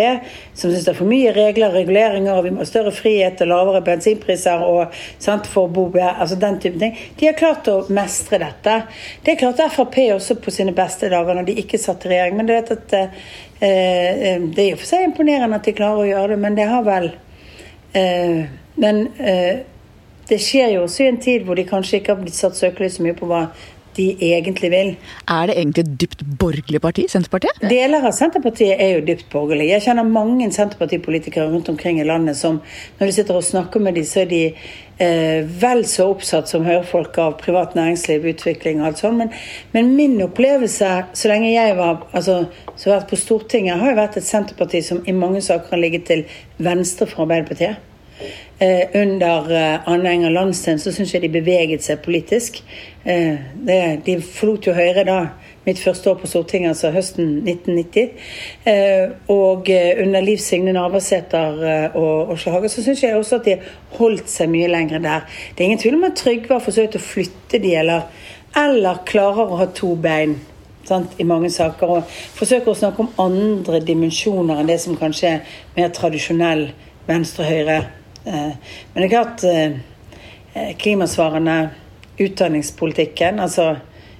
som 0.53 0.71
syns 0.71 0.85
det 0.85 0.93
er 0.93 0.99
for 0.99 1.09
mye 1.09 1.33
regler 1.35 1.71
og 1.71 1.79
reguleringer, 1.79 2.33
og 2.35 2.45
vi 2.45 2.53
må 2.55 2.63
ha 2.63 2.69
større 2.69 2.93
frihet 2.95 3.41
og 3.43 3.51
lavere 3.51 3.83
bensinpriser 3.85 4.65
og 4.65 4.93
sant, 5.19 5.49
for 5.49 5.71
altså 6.05 6.38
den 6.39 6.59
type 6.61 6.79
ting. 6.81 6.95
De 7.19 7.29
har 7.29 7.39
klart 7.39 7.67
å 7.71 7.81
mestre 7.93 8.39
dette. 8.43 8.77
Det 9.25 9.39
klarte 9.39 9.69
Frp 9.73 9.99
også 10.15 10.38
på 10.41 10.53
sine 10.53 10.75
beste 10.75 11.09
dager 11.11 11.38
når 11.38 11.49
de 11.49 11.59
ikke 11.63 11.81
satt 11.81 12.05
i 12.05 12.13
regjering. 12.13 12.38
Men 12.38 12.49
det 12.49 12.59
er 12.59 12.73
at 12.75 12.95
eh, 12.95 13.25
Eh, 13.59 14.27
eh, 14.33 14.41
det 14.41 14.63
er 14.63 14.73
jo 14.73 14.79
for 14.81 14.89
seg 14.89 15.05
imponerende 15.07 15.55
at 15.55 15.67
de 15.67 15.73
klarer 15.75 16.03
å 16.03 16.09
gjøre 16.09 16.33
det, 16.33 16.39
men 16.43 16.57
det 16.57 16.67
har 16.67 16.83
vel 16.83 17.13
eh, 17.95 18.43
Men 18.75 19.05
det 20.27 20.38
skjer 20.43 20.73
jo 20.73 20.81
også 20.83 21.05
i 21.05 21.07
en 21.07 21.19
tid 21.23 21.45
hvor 21.47 21.55
de 21.55 21.63
kanskje 21.63 22.01
ikke 22.01 22.11
har 22.11 22.19
blitt 22.19 22.35
satt 22.35 22.57
søkelys 22.59 22.97
så 22.97 23.05
mye 23.05 23.15
på 23.15 23.29
hva 23.29 23.45
de 23.97 24.08
egentlig 24.29 24.71
vil. 24.73 24.93
Er 25.31 25.49
det 25.49 25.58
egentlig 25.58 25.86
et 25.86 25.93
dypt 26.01 26.23
borgerlig 26.39 26.81
parti, 26.81 27.05
Senterpartiet? 27.12 27.62
Deler 27.69 28.05
av 28.05 28.15
Senterpartiet 28.15 28.81
er 28.81 28.97
jo 28.97 29.05
dypt 29.08 29.29
borgerlig. 29.31 29.69
Jeg 29.71 29.86
kjenner 29.88 30.08
mange 30.08 30.49
Senterpartipolitikere 30.55 31.47
rundt 31.51 31.69
omkring 31.71 31.99
i 32.01 32.08
landet 32.08 32.38
som 32.39 32.62
når 32.99 33.08
de 33.08 33.15
sitter 33.15 33.39
og 33.39 33.47
snakker 33.47 33.84
med 33.84 33.97
dem, 33.97 34.08
så 34.08 34.23
er 34.23 34.29
de 34.31 34.41
eh, 34.97 35.47
vel 35.63 35.86
så 35.89 36.10
oppsatt 36.13 36.51
som 36.51 36.67
hørefolk 36.67 37.17
av 37.21 37.38
privat 37.41 37.75
næringsliv, 37.77 38.27
utvikling 38.36 38.81
og 38.81 38.91
alt 38.91 39.01
sånt. 39.03 39.19
Men, 39.23 39.34
men, 39.73 39.95
min 39.95 40.19
opplevelse 40.25 40.91
så 41.13 41.31
lenge 41.31 41.53
jeg 41.53 41.75
var 41.79 42.05
altså, 42.12 42.43
så 42.75 42.93
vært 42.93 43.10
på 43.12 43.19
Stortinget, 43.19 43.79
har 43.81 43.93
jo 43.93 43.99
vært 43.99 44.19
et 44.21 44.27
Senterparti 44.27 44.84
som 44.86 45.03
i 45.08 45.15
mange 45.15 45.43
saker 45.45 45.75
har 45.75 45.84
ligget 45.84 46.08
til 46.12 46.25
venstre 46.58 47.08
for 47.10 47.25
Arbeiderpartiet. 47.25 47.94
Eh, 48.58 49.01
under 49.01 49.51
eh, 49.51 49.89
Anne 49.89 50.10
Enger 50.10 50.32
Landsten 50.32 50.80
så 50.80 50.93
syns 50.95 51.12
jeg 51.13 51.25
de 51.25 51.32
beveget 51.34 51.84
seg 51.84 51.99
politisk. 52.06 52.62
Eh, 53.04 53.36
de 54.06 54.15
forlot 54.23 54.69
jo 54.69 54.75
Høyre 54.78 55.04
da 55.08 55.17
mitt 55.65 55.80
første 55.82 56.10
år 56.12 56.19
på 56.21 56.30
Stortinget, 56.30 56.69
altså 56.69 56.91
høsten 56.93 57.41
1990. 57.43 58.13
Eh, 58.69 59.10
og 59.34 59.69
under 60.04 60.21
Liv 60.21 60.38
Signe 60.38 60.73
Navarsete 60.73 61.41
eh, 61.41 61.97
og 61.97 62.32
Åsle 62.36 62.54
Haga 62.54 62.71
så 62.71 62.86
syns 62.86 63.04
jeg 63.04 63.17
også 63.17 63.41
at 63.41 63.49
de 63.49 63.58
holdt 63.97 64.32
seg 64.32 64.51
mye 64.54 64.69
lenger 64.71 65.04
der. 65.04 65.28
Det 65.51 65.63
er 65.63 65.71
ingen 65.71 65.82
tvil 65.82 65.99
om 65.99 66.08
at 66.08 66.17
Trygve 66.21 66.56
har 66.56 66.63
forsøkt 66.63 66.99
å 66.99 67.04
flytte 67.04 67.60
de, 67.60 67.75
eller, 67.82 68.08
eller 68.56 69.04
klarer 69.10 69.51
å 69.51 69.60
ha 69.63 69.69
to 69.73 69.95
bein. 69.99 70.38
I 70.86 71.25
mange 71.25 71.49
saker, 71.49 71.89
og 71.89 72.17
forsøker 72.38 72.69
å 72.69 72.78
snakke 72.78 73.01
om 73.01 73.15
andre 73.23 73.80
dimensjoner 73.82 74.60
enn 74.62 74.69
det 74.69 74.78
som 74.84 74.93
kanskje 74.99 75.32
er 75.32 75.56
mer 75.73 75.89
tradisjonell 75.97 76.67
venstre-høyre. 77.08 77.80
Men 78.25 78.97
det 78.97 79.05
er 79.05 79.11
klart 79.13 79.43
klimasvarene, 80.81 81.57
utdanningspolitikken 82.15 83.41
altså 83.43 83.75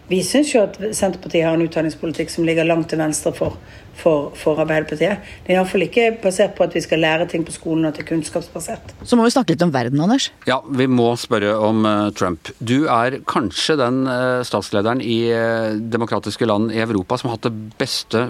vi 0.07 0.19
syns 0.23 0.51
jo 0.53 0.61
at 0.67 0.75
Senterpartiet 0.93 1.47
har 1.47 1.55
en 1.57 1.65
utdanningspolitikk 1.65 2.29
som 2.29 2.45
ligger 2.45 2.67
langt 2.67 2.91
til 2.91 3.01
venstre 3.01 3.31
for, 3.33 3.55
for, 3.99 4.31
for 4.38 4.60
Arbeiderpartiet. 4.62 5.23
Det 5.45 5.53
er 5.53 5.60
iallfall 5.60 5.86
ikke 5.88 6.10
basert 6.23 6.55
på 6.58 6.65
at 6.65 6.75
vi 6.75 6.84
skal 6.84 7.01
lære 7.03 7.27
ting 7.31 7.45
på 7.47 7.53
skolen 7.55 7.86
og 7.86 7.93
at 7.93 7.99
det 7.99 8.05
er 8.05 8.10
kunnskapsbasert. 8.12 8.93
Så 9.08 9.17
må 9.17 9.25
vi 9.25 9.34
snakke 9.34 9.55
litt 9.55 9.63
om 9.65 9.73
verden, 9.73 10.01
Anders. 10.01 10.29
Ja, 10.49 10.60
vi 10.65 10.88
må 10.91 11.08
spørre 11.19 11.55
om 11.63 11.86
uh, 11.88 12.10
Trump. 12.17 12.51
Du 12.60 12.88
er 12.91 13.19
kanskje 13.29 13.77
den 13.79 14.03
uh, 14.10 14.43
statslederen 14.47 15.03
i 15.03 15.19
uh, 15.31 15.75
demokratiske 15.75 16.47
land 16.49 16.73
i 16.75 16.84
Europa 16.84 17.19
som 17.19 17.31
har 17.31 17.38
hatt 17.38 17.47
det 17.47 17.79
beste 17.79 18.25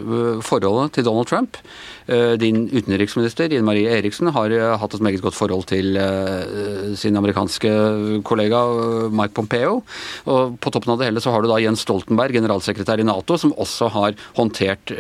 forholdet 0.46 0.96
til 0.98 1.08
Donald 1.08 1.30
Trump. 1.30 1.60
Eh, 2.06 2.36
din 2.38 2.68
utenriksminister 2.70 3.50
Ine 3.50 3.66
Marie 3.66 3.90
Eriksen 3.90 4.30
har 4.34 4.54
hatt 4.78 4.94
et 4.94 5.02
meget 5.02 5.24
godt 5.24 5.38
forhold 5.38 5.66
til 5.72 5.98
sin 6.98 7.18
amerikanske 7.18 7.72
kollega 8.28 8.60
Mike 9.10 9.34
Pompeo. 9.34 9.80
Og 10.30 10.58
på 10.62 10.74
toppen 10.74 10.94
av 10.94 11.02
det 11.02 11.10
hele 11.10 11.24
så 11.24 11.34
har 11.34 11.42
du 11.42 11.50
da 11.50 11.58
Jens 11.64 11.82
Stoltenberg, 11.86 12.36
generalsekretær 12.38 13.02
i 13.02 13.08
Nato, 13.08 13.40
som 13.42 13.56
også 13.58 13.90
har 13.96 14.18
håndtert 14.38 14.94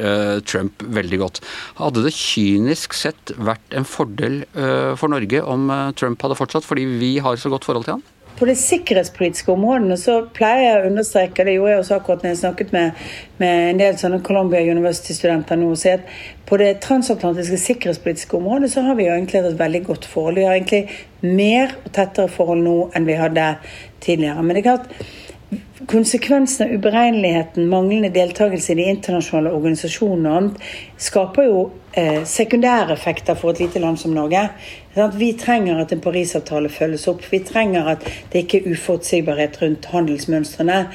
Trump 0.49 0.54
veldig 0.55 1.21
godt. 1.21 1.43
Hadde 1.81 2.05
det 2.05 2.15
kynisk 2.15 2.95
sett 2.97 3.35
vært 3.37 3.75
en 3.75 3.87
fordel 3.87 4.43
for 4.53 5.11
Norge 5.11 5.43
om 5.43 5.69
Trump 5.99 6.21
hadde 6.23 6.39
fortsatt, 6.39 6.67
fordi 6.67 6.87
vi 6.99 7.15
har 7.23 7.39
så 7.39 7.51
godt 7.53 7.67
forhold 7.67 7.87
til 7.87 7.97
han? 7.97 8.05
På 8.35 8.43
de 8.45 8.55
sikkerhetspolitiske 8.59 9.51
områdene 9.53 9.95
så 9.95 10.17
pleier 10.35 10.65
jeg 10.65 10.79
å 10.81 10.87
understreke, 10.89 11.45
det 11.47 11.53
gjorde 11.55 11.71
jeg 11.71 11.83
også 11.85 11.95
akkurat 11.95 12.23
når 12.25 12.33
jeg 12.33 12.39
snakket 12.41 12.73
med, 12.75 13.03
med 13.39 13.67
en 13.69 13.79
del 13.79 13.99
sånne 14.01 14.19
Columbia 14.27 14.59
University-studenter 14.75 15.61
nå, 15.61 15.69
si 15.79 15.93
at 15.93 16.09
på 16.49 16.59
det 16.59 16.73
transatlantiske 16.83 17.61
sikkerhetspolitiske 17.63 18.35
området 18.35 18.73
så 18.73 18.83
har 18.83 18.99
vi 18.99 19.07
jo 19.07 19.13
egentlig 19.15 19.39
hatt 19.39 19.53
et 19.53 19.61
veldig 19.61 19.81
godt 19.87 20.07
forhold. 20.11 20.35
Vi 20.41 20.47
har 20.49 20.57
egentlig 20.57 20.83
mer 21.23 21.77
og 21.85 21.93
tettere 21.95 22.33
forhold 22.33 22.65
nå 22.65 22.75
enn 22.91 23.07
vi 23.07 23.15
hadde 23.21 23.53
tidligere. 24.03 24.43
Men 24.43 24.59
det 24.59 24.65
er 24.65 24.67
klart, 24.67 24.91
konsekvensene 25.87 26.69
av 26.69 26.75
uberegneligheten, 26.75 27.69
manglende 27.69 28.09
deltakelse 28.13 28.73
i 28.73 28.77
de 28.79 28.85
internasjonale 28.91 29.53
organisasjonene 29.55 30.29
og 30.29 30.37
annet, 30.39 30.67
skaper 31.01 31.47
jo 31.47 31.61
eh, 31.97 32.21
sekundære 32.27 32.93
effekter 32.95 33.37
for 33.39 33.53
et 33.53 33.61
lite 33.63 33.81
land 33.83 33.99
som 34.01 34.13
Norge. 34.15 34.47
Vi 35.19 35.31
trenger 35.39 35.81
at 35.81 35.91
en 35.91 36.03
Parisavtale 36.03 36.71
følges 36.71 37.07
opp. 37.11 37.25
Vi 37.31 37.41
trenger 37.43 37.89
at 37.95 38.05
det 38.31 38.45
ikke 38.45 38.61
er 38.61 38.75
uforutsigbarhet 38.75 39.59
rundt 39.61 39.89
handelsmønstrene. 39.91 40.85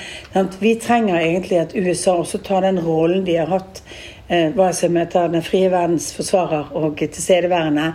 Vi 0.60 0.74
trenger 0.80 1.20
egentlig 1.20 1.60
at 1.60 1.76
USA 1.76 2.16
også 2.22 2.40
tar 2.46 2.64
den 2.64 2.80
rollen 2.80 3.26
de 3.26 3.36
har 3.42 3.52
hatt 3.52 3.82
eh, 4.28 4.48
hva 4.56 4.70
som 4.76 4.96
heter 4.96 5.28
den 5.32 5.44
frie 5.44 5.68
verdens 5.72 6.10
forsvarer 6.16 6.72
og 6.78 6.96
tilstedeværende. 7.00 7.92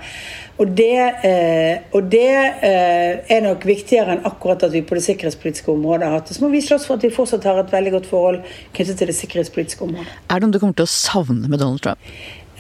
Og 0.56 0.70
det, 0.72 1.00
eh, 1.28 1.82
og 1.92 2.06
det 2.12 2.32
eh, 2.64 3.34
er 3.36 3.42
nok 3.44 3.66
viktigere 3.68 4.14
enn 4.16 4.28
akkurat 4.28 4.62
at 4.64 4.72
vi 4.72 4.86
på 4.88 4.96
det 4.96 5.04
sikkerhetspolitiske 5.04 5.68
området 5.74 6.08
har 6.08 6.16
hatt 6.16 6.30
det. 6.32 6.38
Så 6.38 6.46
må 6.46 6.52
vi 6.54 6.62
slåss 6.64 6.86
for 6.88 6.96
at 6.96 7.04
vi 7.04 7.12
fortsatt 7.12 7.44
har 7.50 7.60
et 7.60 7.74
veldig 7.74 7.92
godt 7.98 8.08
forhold 8.08 8.40
knyttet 8.78 9.02
til 9.02 9.12
det 9.12 9.18
sikkerhetspolitiske 9.18 9.84
området. 9.84 10.14
Er 10.30 10.40
det 10.40 10.48
noe 10.48 10.56
du 10.56 10.62
kommer 10.62 10.78
til 10.80 10.88
å 10.88 10.94
savne 10.94 11.52
med 11.52 11.60
Donald 11.60 11.84
Trump? 11.84 12.00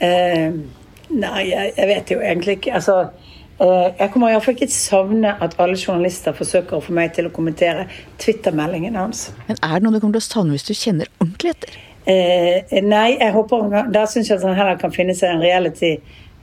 Eh, 0.03 0.51
nei, 1.15 1.45
jeg, 1.47 1.71
jeg, 1.77 1.87
vet 1.93 2.11
jo 2.11 2.19
egentlig 2.19 2.57
ikke. 2.59 2.75
Altså, 2.81 2.97
eh, 3.63 3.87
jeg 4.01 4.11
kommer 4.11 4.33
iallfall 4.33 4.57
ikke 4.57 4.67
til 4.67 4.75
å 4.75 4.83
savne 4.89 5.33
at 5.47 5.55
alle 5.63 5.79
journalister 5.79 6.35
forsøker 6.35 6.81
å 6.81 6.83
få 6.83 6.97
meg 6.99 7.15
til 7.15 7.29
å 7.29 7.33
kommentere 7.37 7.87
Twitter-meldingen 8.19 8.99
hans. 8.99 9.29
Men 9.47 9.61
er 9.61 9.79
det 9.79 9.87
noe 9.87 9.95
du 9.95 10.01
kommer 10.01 10.19
til 10.19 10.25
å 10.25 10.33
savne 10.33 10.57
hvis 10.57 10.67
du 10.67 10.75
kjenner 10.75 11.07
ordentlig 11.21 11.55
etter? 11.55 11.79
Eh, 12.05 12.75
nei, 12.85 13.15
jeg 13.17 13.33
håper 13.33 13.87
Da 13.89 14.03
syns 14.05 14.27
jeg 14.29 14.37
at 14.37 14.43
han 14.45 14.53
heller 14.53 14.75
kan 14.77 14.91
finne 14.93 15.15
seg 15.17 15.31
en 15.31 15.41
reality 15.41 15.95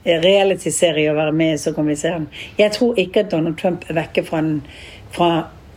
realityserie 0.03 1.11
å 1.11 1.17
være 1.17 1.33
med 1.35 1.55
i, 1.55 1.61
så 1.61 1.73
kan 1.75 1.87
vi 1.87 1.95
se 1.99 2.11
den. 2.11 2.27
Jeg 2.59 2.75
tror 2.75 2.99
ikke 2.99 3.23
at 3.23 3.31
Donald 3.31 3.57
Trump 3.59 3.85
er 3.89 3.97
vekke 4.01 4.23
fra, 4.27 4.41
fra, 5.15 5.29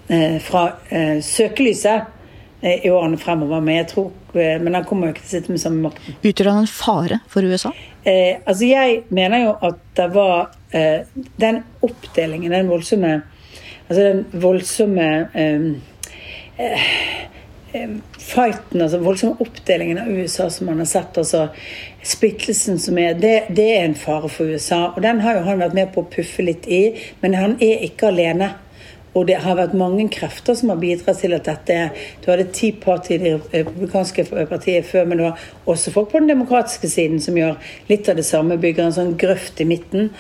eh, 0.09 0.39
fra 0.43 0.65
uh, 0.91 1.19
søkelyset 1.23 2.09
uh, 2.63 2.73
i 2.77 2.91
årene 2.91 3.21
fremover. 3.23 3.63
Men, 3.63 3.81
jeg 3.83 3.91
tror, 3.95 4.11
men 4.35 4.75
han 4.75 4.87
kommer 4.89 5.09
jo 5.09 5.17
ikke 5.17 5.25
til 5.25 5.31
å 5.31 5.35
sitte 5.39 5.55
med 5.55 5.63
samme 5.63 5.89
makten. 5.89 6.19
Utgjør 6.23 6.53
han 6.53 6.65
en 6.65 6.73
fare 6.73 7.21
for 7.33 7.47
USA? 7.47 7.75
altså 8.07 8.69
Jeg 8.69 9.01
mener 9.11 9.41
jo 9.41 9.55
at 9.67 9.81
det 9.99 10.05
var 10.15 10.53
den 11.43 11.57
oppdelingen, 11.83 12.53
den 12.55 12.69
voldsomme 12.71 13.17
Altså 13.89 14.03
den 14.03 14.43
voldsomme 14.43 15.07
fighten, 18.19 18.83
altså 18.83 19.01
voldsomme 19.03 19.41
oppdelingen 19.45 20.01
av 20.03 20.11
USA 20.11 20.49
som 20.51 20.71
man 20.71 20.83
har 20.83 20.89
sett, 20.91 21.19
altså 21.19 21.47
splittelsen 22.07 22.79
som 22.83 22.99
er, 22.99 23.17
det, 23.21 23.35
det, 23.57 23.67
er 23.79 23.87
en 23.87 23.99
fare 23.99 24.31
for 24.33 24.49
USA. 24.51 24.93
Og 24.95 25.03
den 25.05 25.23
har 25.25 25.39
jo 25.39 25.47
han 25.49 25.63
vært 25.65 25.77
med 25.79 25.91
på 25.95 26.05
å 26.05 26.11
puffe 26.13 26.45
litt 26.47 26.69
i, 26.71 26.85
men 27.23 27.37
han 27.39 27.59
er 27.65 27.85
ikke 27.89 28.11
alene. 28.13 28.55
Og 29.17 29.25
det 29.31 29.39
har 29.41 29.57
vært 29.57 29.77
mange 29.79 30.05
krefter 30.13 30.57
som 30.59 30.69
har 30.69 30.81
bidratt 30.81 31.23
til 31.23 31.33
at 31.33 31.47
dette 31.49 31.77
Du 32.21 32.27
hadde 32.29 32.51
ti 32.53 32.69
parti 32.77 33.15
i 33.17 33.21
det 33.23 33.31
republikanske 33.55 34.27
partiet 34.51 34.85
før, 34.85 35.07
men 35.09 35.21
du 35.21 35.25
har 35.25 35.47
også 35.65 35.93
folk 35.95 36.11
på 36.13 36.21
den 36.21 36.35
demokratiske 36.35 36.91
siden 36.93 37.23
som 37.25 37.39
gjør 37.39 37.57
litt 37.89 38.11
av 38.13 38.21
det 38.21 38.27
samme, 38.29 38.59
bygger 38.61 38.91
en 38.91 38.99
sånn 38.99 39.15
grøft 39.21 39.63
i 39.65 39.69
midten. 39.69 40.11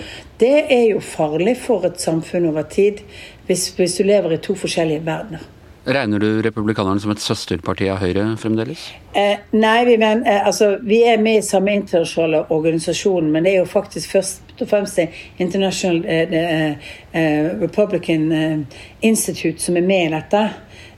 Det 0.40 0.54
er 0.64 0.86
jo 0.94 1.04
farlig 1.04 1.58
for 1.60 1.84
et 1.88 2.00
samfunn 2.00 2.48
over 2.48 2.64
tid, 2.72 3.04
hvis, 3.46 3.68
hvis 3.76 3.98
du 4.00 4.06
lever 4.08 4.38
i 4.38 4.40
to 4.42 4.56
forskjellige 4.56 5.04
verdener. 5.04 5.44
Regner 5.86 6.18
du 6.18 6.42
republikanerne 6.42 6.98
som 7.00 7.12
et 7.14 7.22
søsterparti 7.22 7.86
av 7.92 8.00
Høyre 8.02 8.24
fremdeles? 8.42 8.88
Eh, 9.14 9.38
nei, 9.54 9.84
vi, 9.86 9.94
men, 10.02 10.24
eh, 10.26 10.42
altså, 10.42 10.72
vi 10.82 11.04
er 11.06 11.20
med 11.22 11.38
i 11.38 11.46
samme 11.46 11.76
internasjonale 11.78 12.40
organisasjon, 12.50 13.30
men 13.30 13.46
det 13.46 13.52
er 13.52 13.60
jo 13.60 13.68
faktisk 13.70 14.16
først 14.16 14.46
og 14.60 14.68
fremst 14.68 14.98
International 15.38 16.02
eh, 16.04 16.34
eh, 16.34 16.92
eh 17.12 17.48
Republican 17.60 18.32
eh, 18.32 18.58
Institute 19.00 19.62
som 19.62 19.76
er 19.76 19.86
med 19.86 20.08
i 20.08 20.14
dette, 20.16 20.46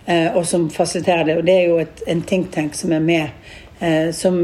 og 0.09 0.46
som 0.48 0.70
fasiliterer 0.72 1.27
det. 1.29 1.35
Og 1.37 1.44
det 1.44 1.55
er 1.55 1.66
jo 1.68 1.81
et, 1.83 1.98
en 2.09 2.22
think 2.22 2.46
tank 2.55 2.74
som 2.74 2.92
er 2.96 3.03
med. 3.05 3.29
Som, 4.16 4.38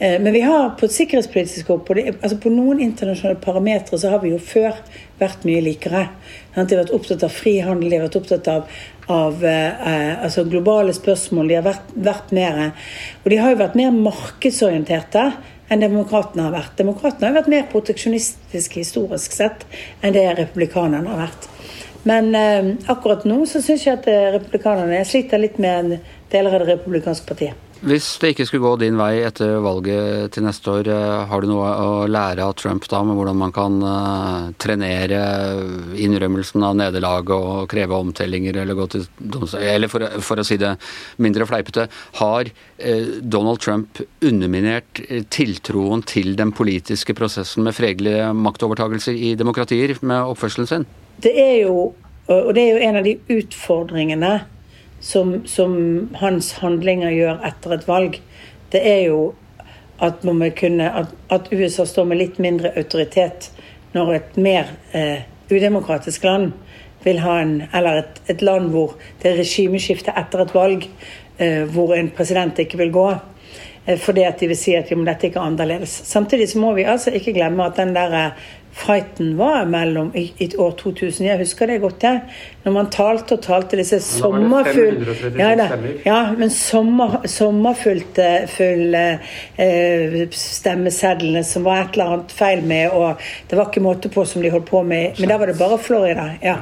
men 0.00 0.28
vi 0.32 0.40
har 0.40 0.70
på 0.80 0.86
et 0.88 0.94
sikkerhetspolitisk 0.94 1.68
på, 1.68 1.94
det, 1.94 2.14
altså 2.22 2.38
på 2.40 2.50
noen 2.50 2.80
internasjonale 2.80 3.36
parametere 3.44 4.00
så 4.00 4.14
har 4.14 4.24
vi 4.24 4.32
jo 4.32 4.40
før 4.40 4.72
vært 5.20 5.44
mye 5.44 5.60
likere. 5.62 6.06
De 6.54 6.64
har 6.64 6.80
vært 6.80 6.94
opptatt 6.96 7.26
av 7.28 7.36
frihandel, 7.36 7.90
de 7.92 8.00
har 8.00 8.06
vært 8.08 8.18
opptatt 8.22 8.48
av 8.48 8.80
av 9.12 9.44
eh, 9.44 10.22
altså 10.24 10.44
globale 10.44 10.94
spørsmål. 10.96 11.48
De 11.48 11.58
har 11.58 11.66
vært, 11.66 11.92
vært 11.94 12.32
mer 12.34 12.62
Og 13.24 13.28
de 13.30 13.38
har 13.40 13.52
jo 13.52 13.60
vært 13.60 13.78
mer 13.78 13.92
markedsorienterte 13.94 15.26
enn 15.70 15.82
demokratene 15.82 16.46
har 16.46 16.54
vært. 16.54 16.76
Demokratene 16.78 17.30
har 17.30 17.40
vært 17.40 17.50
mer 17.50 17.68
proteksjonistiske 17.72 18.80
historisk 18.82 19.34
sett 19.34 19.66
enn 20.00 20.14
det 20.14 20.26
republikanerne 20.38 21.10
har 21.10 21.26
vært. 21.26 21.50
Men 22.06 22.34
eh, 22.38 22.72
akkurat 22.92 23.26
nå 23.26 23.40
så 23.50 23.62
syns 23.64 23.86
jeg 23.86 23.98
at 23.98 24.10
eh, 24.10 24.32
republikanerne 24.38 25.02
sliter 25.08 25.42
litt 25.42 25.58
med 25.62 25.98
deler 26.30 26.54
av 26.54 26.66
det 26.66 26.76
republikanske 26.76 27.26
partiet. 27.26 27.65
Hvis 27.86 28.06
det 28.18 28.32
ikke 28.32 28.44
skulle 28.48 28.66
gå 28.66 28.72
din 28.80 28.96
vei 28.98 29.20
etter 29.22 29.60
valget 29.62 30.32
til 30.34 30.42
neste 30.42 30.72
år, 30.72 30.88
eh, 30.90 31.26
har 31.30 31.42
du 31.42 31.46
noe 31.46 31.68
å 31.70 31.90
lære 32.10 32.42
av 32.42 32.56
Trump 32.58 32.82
da, 32.90 33.04
med 33.06 33.14
hvordan 33.14 33.38
man 33.38 33.52
kan 33.54 33.76
uh, 33.78 34.48
trenere 34.58 35.20
innrømmelsen 35.94 36.64
av 36.66 36.74
nederlaget 36.80 37.30
og 37.36 37.68
kreve 37.70 37.94
omtellinger, 37.94 38.58
eller 38.58 38.74
gå 38.74 38.88
til 38.90 39.04
domstol 39.20 39.62
Eller 39.62 39.92
for, 39.92 40.02
for, 40.18 40.42
å 40.42 40.46
si 40.46 40.58
det 40.58 40.72
mindre 41.22 41.46
fleipete, 41.46 41.86
har 42.18 42.50
uh, 42.50 43.06
Donald 43.22 43.62
Trump 43.62 44.02
underminert 44.18 45.04
tiltroen 45.30 46.02
til 46.02 46.34
den 46.34 46.50
politiske 46.58 47.14
prosessen 47.14 47.68
med 47.68 47.78
fredelige 47.78 48.32
maktovertagelser 48.34 49.14
i 49.14 49.36
demokratier 49.38 49.94
med 50.02 50.34
oppførselen 50.34 50.72
sin? 50.72 50.90
Det 51.22 51.36
er 51.38 51.54
jo, 51.68 51.92
og 52.34 52.52
det 52.58 52.66
er 52.66 52.74
jo 52.74 52.84
en 52.90 52.98
av 52.98 53.06
de 53.06 53.14
utfordringene 53.38 54.34
som, 55.06 55.36
som, 55.46 55.74
hans 56.18 56.50
handlinger 56.58 57.14
gjør 57.14 57.42
etter 57.46 57.76
et 57.76 57.86
valg, 57.86 58.16
det 58.72 58.82
er 58.82 59.02
jo 59.06 59.20
at, 60.02 60.24
kunne, 60.58 60.88
at, 61.02 61.12
at 61.32 61.52
USA 61.52 61.86
står 61.86 62.08
med 62.10 62.20
litt 62.20 62.40
mindre 62.42 62.74
autoritet 62.76 63.50
når 63.94 64.12
et 64.16 64.40
mer 64.42 64.72
eh, 64.92 65.22
udemokratisk 65.48 66.26
land 66.26 66.50
vil 67.06 67.22
ha 67.22 67.38
en 67.40 67.62
Eller 67.74 68.02
et, 68.02 68.20
et, 68.26 68.42
land 68.42 68.72
hvor 68.74 68.96
det 69.22 69.30
er 69.30 69.38
regimeskifte 69.38 70.12
etter 70.18 70.42
et 70.42 70.54
valg, 70.54 70.88
eh, 71.38 71.62
hvor 71.70 71.94
en 71.94 72.10
president 72.10 72.58
ikke 72.58 72.80
vil 72.82 72.90
gå. 72.92 73.06
Eh, 73.86 73.98
fordi 73.98 74.24
at 74.26 74.40
de 74.40 74.48
vil 74.50 74.58
si 74.58 74.74
at 74.74 74.90
jo, 74.90 74.98
dette 75.06 75.28
ikke 75.28 75.38
er 75.38 75.46
annerledes. 75.46 76.00
Samtidig 76.04 76.48
så 76.50 76.58
må 76.58 76.74
vi 76.74 76.82
altså 76.82 77.14
ikke 77.14 77.36
glemme 77.36 77.64
at 77.64 77.78
den 77.78 77.94
der 77.94 78.18
eh, 78.18 78.32
fighten 78.76 79.36
var 79.36 79.64
mellom 79.64 80.10
i, 80.16 80.32
i 80.38 80.56
år 80.56 80.70
2000. 80.70 81.26
Jeg 81.26 81.38
husker 81.38 81.66
det 81.66 81.78
godt, 81.80 82.02
jeg. 82.02 82.20
Når 82.64 82.72
man 82.72 82.90
talte 82.92 83.38
og 83.38 83.42
talte 83.42 83.78
disse. 83.78 84.00
536 84.20 85.40
Ja, 85.40 85.54
da, 85.56 85.68
ja, 86.04 86.18
men 86.36 86.52
sommer, 86.52 87.22
sommerfullte 87.30 88.28
fulle 88.52 89.04
eh, 89.56 90.18
stemmesedlene 90.36 91.44
som 91.44 91.64
var 91.64 91.86
et 91.86 91.96
eller 91.96 92.12
annet 92.16 92.36
feil 92.36 92.62
med, 92.68 92.92
og 92.92 93.22
det 93.48 93.58
var 93.58 93.70
ikke 93.70 93.84
måte 93.86 94.12
på 94.12 94.26
som 94.28 94.44
de 94.44 94.52
holdt 94.52 94.68
på 94.68 94.84
med. 94.84 95.16
Men 95.20 95.32
da 95.32 95.40
var 95.40 95.52
det 95.52 95.58
bare 95.58 95.78
Florida. 95.78 96.30
ja. 96.42 96.60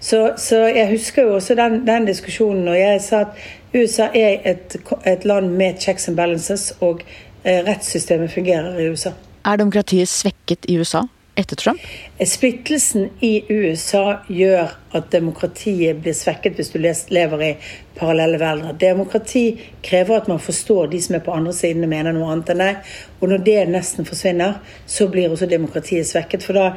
Så, 0.00 0.32
så 0.36 0.64
jeg 0.66 0.90
husker 0.90 1.28
jo 1.28 1.36
også 1.36 1.54
den, 1.54 1.82
den 1.86 2.08
diskusjonen, 2.08 2.68
og 2.68 2.78
jeg 2.78 3.00
sa 3.04 3.26
at 3.26 3.42
USA 3.74 4.08
er 4.14 4.40
et, 4.48 4.76
et 5.06 5.24
land 5.24 5.52
med 5.56 5.80
checks 5.80 6.08
and 6.08 6.16
balances, 6.16 6.72
og 6.80 7.04
eh, 7.44 7.60
rettssystemet 7.68 8.32
fungerer 8.32 8.78
i 8.80 8.88
USA. 8.88 9.12
Er 9.44 9.56
demokratiet 9.56 10.08
svekket 10.08 10.66
i 10.68 10.78
USA 10.80 11.04
etter 11.34 11.56
Trump? 11.56 11.80
Splittelsen 12.26 13.08
i 13.20 13.44
USA 13.48 14.18
gjør 14.28 14.74
at 14.92 15.08
demokratiet 15.12 16.02
blir 16.04 16.16
svekket 16.16 16.58
hvis 16.58 16.72
du 16.74 16.78
lever 16.82 17.44
i 17.46 17.50
parallelle 17.96 18.40
verdener. 18.40 18.76
Demokrati 18.78 19.44
krever 19.84 20.20
at 20.20 20.30
man 20.30 20.42
forstår 20.42 20.92
de 20.92 21.02
som 21.02 21.16
er 21.16 21.24
på 21.24 21.34
andre 21.34 21.54
siden 21.56 21.86
og 21.86 21.92
mener 21.92 22.16
noe 22.16 22.30
annet 22.32 22.52
enn 22.54 22.64
deg. 22.64 22.94
Og 23.20 23.32
når 23.32 23.44
det 23.48 23.58
nesten 23.72 24.08
forsvinner, 24.08 24.60
så 24.86 25.08
blir 25.12 25.32
også 25.32 25.50
demokratiet 25.50 26.08
svekket. 26.08 26.44
For 26.46 26.58
da, 26.58 26.72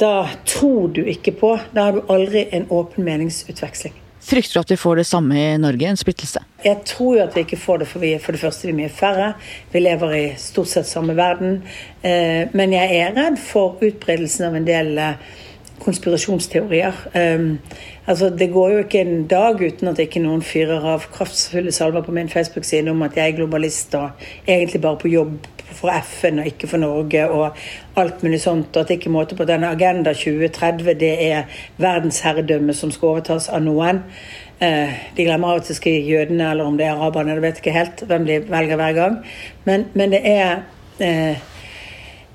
da 0.00 0.14
tror 0.44 0.92
du 0.96 1.04
ikke 1.04 1.36
på 1.40 1.54
Da 1.74 1.88
har 1.88 1.96
du 1.96 2.12
aldri 2.12 2.48
en 2.52 2.68
åpen 2.70 3.06
meningsutveksling. 3.06 4.05
Frykter 4.26 4.58
du 4.58 4.60
at 4.64 4.70
vi 4.72 4.76
får 4.80 4.96
det 4.98 5.06
samme 5.06 5.38
i 5.38 5.58
Norge, 5.62 5.86
en 5.86 5.98
splittelse? 5.98 6.40
Jeg 6.64 6.80
tror 6.88 7.12
jo 7.14 7.22
at 7.22 7.36
vi 7.36 7.44
ikke 7.46 7.60
får 7.62 7.78
det, 7.78 7.86
for 7.86 8.02
vi 8.02 8.08
er 8.16 8.22
for 8.24 8.34
det 8.34 8.42
første 8.42 8.66
vi 8.66 8.72
er 8.72 8.78
mye 8.80 8.90
færre. 8.90 9.28
Vi 9.70 9.82
lever 9.84 10.14
i 10.18 10.24
stort 10.40 10.72
sett 10.72 10.88
samme 10.90 11.14
verden. 11.14 11.60
Eh, 12.02 12.48
Men 12.52 12.74
jeg 12.74 12.96
er 12.98 13.14
redd 13.14 13.38
for 13.38 13.78
utbredelsen 13.78 14.48
av 14.48 14.56
en 14.58 14.66
del 14.66 14.98
eh, 14.98 15.20
konspirasjonsteorier. 15.80 16.92
Um, 17.14 17.58
altså 18.06 18.30
Det 18.30 18.50
går 18.52 18.70
jo 18.70 18.78
ikke 18.78 19.00
en 19.00 19.26
dag 19.26 19.60
uten 19.62 19.88
at 19.88 19.98
ikke 19.98 20.22
noen 20.24 20.42
fyrer 20.42 20.84
av 20.94 21.08
kraftfulle 21.12 21.72
salver 21.72 22.02
på 22.06 22.14
min 22.16 22.28
Facebook-side 22.28 22.90
om 22.90 23.02
at 23.02 23.16
jeg 23.16 23.32
er 23.32 23.36
globalist 23.36 23.94
og 23.94 24.10
egentlig 24.48 24.80
bare 24.80 24.98
på 25.02 25.08
jobb 25.08 25.36
for 25.76 25.90
FN 26.02 26.38
og 26.38 26.46
ikke 26.46 26.68
for 26.70 26.80
Norge 26.80 27.28
og 27.28 27.56
alt 27.96 28.22
mulig 28.22 28.40
sånt. 28.40 28.76
Og 28.76 28.80
at 28.82 28.90
ikke 28.90 29.10
er 29.10 29.16
måte 29.16 29.36
på 29.36 29.44
denne 29.44 29.70
Agenda 29.70 30.12
2030 30.12 30.94
det 31.00 31.12
er 31.26 31.42
verdensherredømme 31.76 32.74
som 32.74 32.90
skal 32.94 33.16
overtas 33.16 33.48
av 33.48 33.64
noen. 33.64 34.02
Eh, 34.60 34.94
de 35.16 35.26
glemmer 35.26 35.52
av 35.52 35.60
og 35.60 35.66
til 35.66 35.76
skal 35.76 36.06
jødene 36.08 36.50
eller 36.50 36.64
om 36.64 36.78
det 36.78 36.86
er 36.86 36.94
araberne, 36.96 37.34
det 37.36 37.42
vet 37.44 37.58
ikke 37.60 37.74
helt 37.76 38.06
hvem 38.08 38.24
de 38.24 38.38
velger 38.48 38.80
hver 38.80 38.96
gang. 38.96 39.18
Men, 39.64 39.84
men 39.94 40.14
det 40.14 40.22
er 40.24 40.62
eh, 41.00 41.36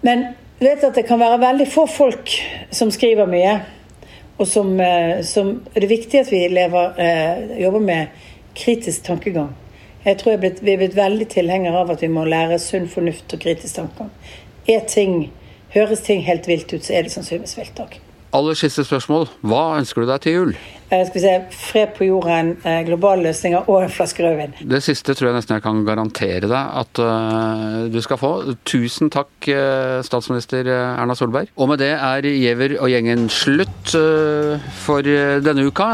Men 0.01 0.23
vet 0.61 0.83
at 0.83 0.97
det 0.97 1.07
kan 1.07 1.19
være 1.21 1.39
veldig 1.41 1.67
få 1.69 1.85
folk 1.89 2.33
som 2.71 2.91
skriver 2.93 3.29
mye. 3.29 3.55
Og 4.41 4.47
som, 4.47 4.79
eh, 4.79 5.21
som 5.23 5.61
Det 5.73 5.83
er 5.83 5.87
viktig 5.87 6.19
at 6.19 6.31
vi 6.31 6.47
lever, 6.47 6.93
eh, 6.97 7.61
jobber 7.61 7.79
med 7.79 8.07
kritisk 8.55 9.03
tankegang. 9.03 9.55
Jeg 10.05 10.17
tror 10.17 10.31
jeg 10.31 10.39
blitt, 10.39 10.63
vi 10.63 10.73
er 10.73 10.77
blitt 10.77 10.95
veldig 10.95 11.27
tilhengere 11.29 11.77
av 11.77 11.91
at 11.91 12.01
vi 12.01 12.07
må 12.07 12.25
lære 12.25 12.59
sunn 12.59 12.87
fornuft 12.87 13.33
og 13.33 13.39
kritisk 13.39 13.75
tankegang. 13.75 14.09
Er 14.67 14.79
ting, 14.87 15.31
høres 15.73 16.01
ting 16.01 16.23
helt 16.23 16.47
vilt 16.47 16.73
ut, 16.73 16.81
så 16.81 16.93
er 16.93 17.03
det 17.03 17.11
sannsynligvis 17.11 17.57
vilt 17.57 17.79
òg. 17.79 17.99
Aller 18.33 18.53
siste 18.53 18.83
spørsmål. 18.83 19.27
Hva 19.43 19.77
ønsker 19.77 20.01
du 20.01 20.07
deg 20.07 20.21
til 20.21 20.33
jul? 20.33 20.55
Eh, 20.91 21.05
Skal 21.07 21.13
vi 21.13 21.19
se, 21.23 21.33
Fred 21.55 21.93
på 21.95 22.03
jorden, 22.03 22.57
eh, 22.67 22.81
globale 22.83 23.23
løsninger 23.29 23.69
og 23.69 23.83
en 23.85 23.89
flaske 23.89 24.23
rødvin. 24.25 24.53
Det 24.59 24.81
siste 24.83 25.15
tror 25.15 25.29
jeg 25.29 25.37
nesten 25.37 25.55
jeg 25.55 25.63
kan 25.63 25.85
garantere 25.87 26.49
deg 26.51 26.73
at 26.81 26.99
øh, 26.99 27.87
du 27.93 28.01
skal 28.03 28.19
få. 28.19 28.31
Tusen 28.67 29.09
takk, 29.09 29.31
statsminister 30.03 30.67
Erna 30.67 31.15
Solberg. 31.15 31.47
Og 31.55 31.71
med 31.71 31.79
det 31.79 31.93
er 31.95 32.27
Giæver 32.27 32.75
og 32.81 32.91
gjengen 32.91 33.29
slutt 33.31 33.95
for 34.83 35.01
denne 35.01 35.65
uka. 35.67 35.87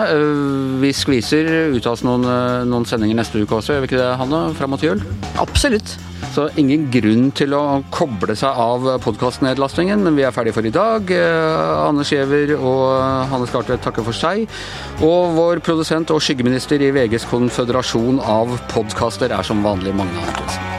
Vi 0.82 0.92
skviser 0.94 1.50
ut 1.76 1.86
av 1.86 1.94
oss 1.94 2.06
noen, 2.08 2.26
noen 2.70 2.86
sendinger 2.90 3.22
neste 3.22 3.42
uke 3.42 3.62
også, 3.62 3.76
gjør 3.78 3.86
vi 3.86 3.92
ikke 3.92 4.02
det, 4.02 4.12
Hanne? 4.22 4.44
Fram 4.58 4.74
mot 4.74 4.84
jul? 4.84 5.02
Absolutt. 5.42 5.98
Så 6.34 6.48
ingen 6.60 6.88
grunn 6.94 7.30
til 7.38 7.54
å 7.58 7.80
koble 7.94 8.36
seg 8.38 8.58
av 8.62 8.86
podkastnedlastingen, 9.02 10.02
men 10.06 10.18
vi 10.18 10.26
er 10.26 10.34
ferdige 10.36 10.58
for 10.58 10.68
i 10.68 10.74
dag. 10.74 11.10
Eh, 11.14 11.88
Anders 11.88 12.12
Giæver 12.14 12.56
og 12.58 12.84
Hanne 13.32 13.48
Skartvedt 13.50 13.82
takker 13.86 14.06
for 14.06 14.18
seg. 14.18 14.44
Og 14.98 15.36
vår 15.36 15.60
produsent 15.62 16.10
og 16.10 16.24
skyggeminister 16.26 16.82
i 16.82 16.90
VGs 16.96 17.28
konføderasjon 17.30 18.18
av 18.18 18.56
podkaster 18.72 19.30
er 19.30 19.46
som 19.46 19.62
vanlig 19.66 19.94
Magne 19.94 20.26
Antonsen. 20.26 20.77